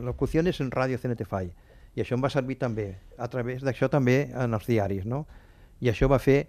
locuciones 0.04 0.60
en 0.60 0.70
ràdio 0.74 1.00
CNT-FAI 1.00 1.50
i 1.96 2.02
això 2.02 2.16
em 2.16 2.24
va 2.24 2.30
servir 2.30 2.58
també, 2.60 2.90
a 3.18 3.28
través 3.32 3.64
d'això 3.64 3.88
també 3.90 4.28
en 4.34 4.54
els 4.54 4.66
diaris, 4.66 5.06
no? 5.06 5.24
I 5.80 5.90
això 5.92 6.08
va 6.10 6.20
fer 6.22 6.46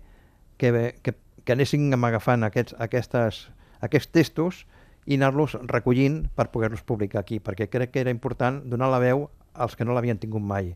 que, 0.58 0.71
que, 1.04 1.15
que 1.43 1.56
anéssim 1.56 1.88
agafant 2.04 2.43
aquests, 2.47 2.75
aquestes, 2.80 3.47
aquests 3.86 4.12
textos 4.12 4.65
i 5.06 5.17
anar-los 5.17 5.56
recollint 5.69 6.25
per 6.36 6.49
poder-los 6.54 6.84
publicar 6.84 7.23
aquí, 7.23 7.39
perquè 7.39 7.69
crec 7.69 7.95
que 7.95 8.04
era 8.04 8.13
important 8.13 8.62
donar 8.69 8.91
la 8.91 9.02
veu 9.02 9.30
als 9.54 9.75
que 9.75 9.86
no 9.86 9.95
l'havien 9.95 10.19
tingut 10.21 10.43
mai 10.43 10.75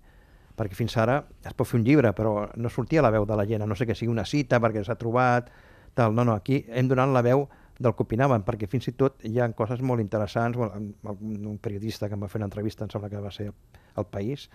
perquè 0.58 0.78
fins 0.78 0.96
ara 1.02 1.24
es 1.46 1.54
pot 1.58 1.68
fer 1.68 1.80
un 1.80 1.86
llibre, 1.86 2.12
però 2.14 2.48
no 2.56 2.70
sortia 2.70 3.02
la 3.02 3.12
veu 3.14 3.26
de 3.26 3.38
la 3.38 3.46
gent, 3.50 3.66
no 3.66 3.76
sé 3.76 3.88
que 3.90 3.96
sigui 3.98 4.12
una 4.12 4.26
cita 4.26 4.60
perquè 4.62 4.84
s'ha 4.86 4.98
trobat, 5.00 5.50
tal. 5.94 6.14
No, 6.14 6.26
no, 6.26 6.36
aquí 6.38 6.64
hem 6.70 6.90
donat 6.90 7.10
la 7.14 7.24
veu 7.26 7.48
del 7.84 7.96
que 7.98 8.06
opinaven, 8.06 8.46
perquè 8.48 8.70
fins 8.72 8.88
i 8.90 8.96
tot 8.98 9.24
hi 9.28 9.40
ha 9.40 9.50
coses 9.58 9.84
molt 9.86 10.04
interessants. 10.04 10.58
Un 10.58 11.58
periodista 11.62 12.08
que 12.10 12.18
em 12.18 12.24
va 12.24 12.32
fer 12.32 12.42
una 12.42 12.50
entrevista, 12.50 12.88
em 12.88 12.94
sembla 12.94 13.12
que 13.12 13.24
va 13.24 13.32
ser 13.32 13.50
el 13.52 14.08
País, 14.10 14.48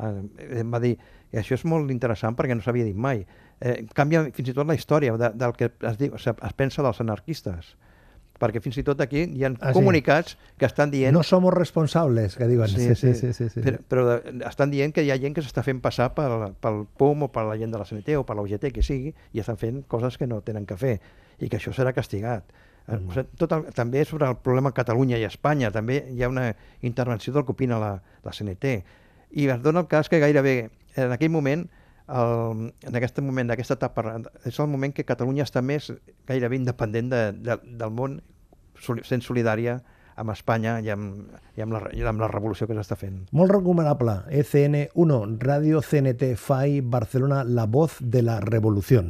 eh, 0.00 0.60
em 0.62 0.72
va 0.72 0.80
dir 0.82 0.96
i 1.30 1.38
això 1.38 1.54
és 1.54 1.64
molt 1.68 1.92
interessant 1.94 2.34
perquè 2.38 2.56
no 2.56 2.64
s'havia 2.64 2.88
dit 2.88 2.96
mai. 2.96 3.22
Eh, 3.60 3.84
canvia 3.94 4.24
fins 4.34 4.50
i 4.50 4.56
tot 4.56 4.66
la 4.66 4.74
història 4.78 5.14
de, 5.20 5.30
del 5.38 5.54
que 5.58 5.70
es, 5.70 6.00
diu, 6.00 6.16
es, 6.16 6.26
es 6.26 6.58
pensa 6.58 6.82
dels 6.86 7.00
anarquistes 7.04 7.76
perquè 8.40 8.62
fins 8.64 8.78
i 8.80 8.84
tot 8.86 9.02
aquí 9.04 9.26
hi 9.36 9.44
ha 9.44 9.50
ah, 9.52 9.72
comunicats 9.76 10.32
sí. 10.32 10.38
que 10.58 10.64
estan 10.64 10.92
dient... 10.92 11.12
No 11.12 11.20
som 11.26 11.44
responsables, 11.52 12.38
que 12.40 12.48
diuen. 12.48 12.70
Sí, 12.72 12.94
sí, 12.96 13.12
sí. 13.12 13.32
sí, 13.36 13.48
sí, 13.52 13.60
Però, 13.60 13.82
però 13.84 14.16
estan 14.48 14.72
dient 14.72 14.94
que 14.96 15.04
hi 15.04 15.12
ha 15.12 15.18
gent 15.20 15.36
que 15.36 15.44
s'està 15.44 15.64
fent 15.66 15.82
passar 15.84 16.10
pel, 16.16 16.48
pel 16.64 16.82
POM 16.96 17.26
o 17.26 17.30
per 17.34 17.44
la 17.50 17.58
gent 17.60 17.74
de 17.74 17.82
la 17.82 17.84
CNT 17.84 18.16
o 18.16 18.24
per 18.24 18.38
la 18.38 18.46
UGT, 18.46 18.70
que 18.72 18.84
sigui, 18.86 19.12
i 19.36 19.44
estan 19.44 19.60
fent 19.60 19.82
coses 19.92 20.16
que 20.16 20.28
no 20.30 20.40
tenen 20.46 20.64
que 20.64 20.78
fer 20.80 20.96
i 21.40 21.52
que 21.52 21.60
això 21.60 21.74
serà 21.76 21.92
castigat. 21.96 22.48
Eh, 22.90 22.98
mm. 22.98 23.08
O 23.08 23.14
sigui, 23.14 23.38
tot 23.38 23.52
el, 23.54 23.68
també 23.76 24.04
sobre 24.04 24.28
el 24.28 24.38
problema 24.42 24.74
Catalunya 24.76 25.20
i 25.20 25.26
Espanya, 25.28 25.70
també 25.74 26.02
hi 26.10 26.24
ha 26.24 26.30
una 26.32 26.50
intervenció 26.82 27.32
del 27.32 27.46
que 27.46 27.54
opina 27.54 27.78
la, 27.82 27.92
la 28.24 28.34
CNT. 28.34 28.80
I 29.30 29.46
es 29.46 29.62
dona 29.62 29.84
el 29.84 29.90
cas 29.90 30.10
que 30.10 30.20
gairebé 30.22 30.56
en 30.96 31.14
aquell 31.14 31.30
moment, 31.30 31.68
el, 32.10 32.72
en 32.82 32.98
aquest 32.98 33.20
moment, 33.22 33.52
d'aquesta 33.52 33.78
etapa, 33.78 34.18
és 34.48 34.58
el 34.58 34.68
moment 34.72 34.94
que 34.94 35.06
Catalunya 35.06 35.46
està 35.46 35.62
més 35.62 35.92
gairebé 36.26 36.58
independent 36.58 37.12
de, 37.12 37.22
de, 37.38 37.56
del 37.62 37.94
món 37.94 38.18
sent 38.80 39.22
solidària 39.22 39.78
amb 40.20 40.34
Espanya 40.34 40.78
i 40.84 40.90
amb, 40.92 41.30
i 41.56 41.64
amb, 41.64 41.76
la, 41.76 41.84
i 41.96 42.02
amb 42.04 42.20
la 42.20 42.28
revolució 42.32 42.68
que 42.68 42.76
s'està 42.76 42.98
fent. 42.98 43.22
Molt 43.36 43.54
recomanable. 43.54 44.18
ECN1, 44.42 45.38
Radio 45.46 45.80
CNT 45.80 46.34
FAI, 46.36 46.80
Barcelona, 46.82 47.44
la 47.44 47.66
voz 47.70 48.00
de 48.00 48.26
la 48.26 48.40
revolució. 48.44 49.04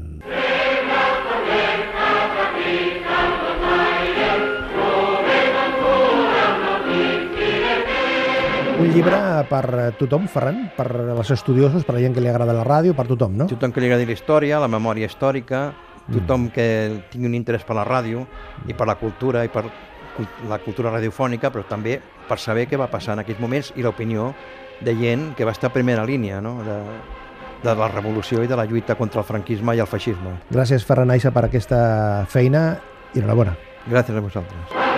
Un 8.81 8.89
llibre 8.95 9.19
per 9.51 9.93
tothom, 10.01 10.25
Ferran? 10.33 10.63
Per 10.73 10.87
als 11.13 11.31
estudiosos, 11.35 11.85
per 11.85 11.99
la 11.99 12.01
gent 12.01 12.15
que 12.17 12.23
li 12.25 12.31
agrada 12.31 12.55
la 12.57 12.65
ràdio, 12.65 12.95
per 12.97 13.05
tothom, 13.11 13.37
no? 13.37 13.47
Tothom 13.51 13.75
que 13.77 13.83
li 13.83 13.91
agradi 13.91 14.09
la 14.09 14.17
història, 14.17 14.61
la 14.63 14.71
memòria 14.73 15.11
històrica, 15.11 15.67
tothom 16.09 16.47
mm. 16.47 16.55
que 16.55 16.67
tingui 17.13 17.29
un 17.29 17.37
interès 17.37 17.67
per 17.69 17.77
la 17.77 17.85
ràdio 17.85 18.25
i 18.67 18.77
per 18.77 18.89
la 18.89 18.97
cultura 18.97 19.45
i 19.45 19.53
per 19.53 19.67
la 20.49 20.59
cultura 20.65 20.95
radiofònica, 20.97 21.53
però 21.53 21.67
també 21.69 21.99
per 22.29 22.41
saber 22.41 22.67
què 22.71 22.81
va 22.81 22.89
passar 22.91 23.19
en 23.19 23.23
aquells 23.23 23.41
moments 23.41 23.73
i 23.77 23.85
l'opinió 23.85 24.33
de 24.81 24.97
gent 24.97 25.31
que 25.37 25.45
va 25.45 25.53
estar 25.53 25.69
a 25.69 25.77
primera 25.77 26.07
línia 26.09 26.41
no? 26.41 26.57
de, 26.65 26.81
de 27.63 27.75
la 27.77 27.89
revolució 27.93 28.41
i 28.41 28.49
de 28.49 28.57
la 28.57 28.65
lluita 28.65 28.97
contra 28.97 29.21
el 29.21 29.29
franquisme 29.29 29.77
i 29.77 29.85
el 29.85 29.91
feixisme. 29.91 30.39
Gràcies, 30.51 30.89
Ferran 30.89 31.13
Aixa, 31.13 31.35
per 31.37 31.45
aquesta 31.51 31.81
feina 32.33 32.71
i 33.13 33.21
enhorabona. 33.21 33.59
Gràcies 33.89 34.17
a 34.17 34.25
vosaltres. 34.25 34.90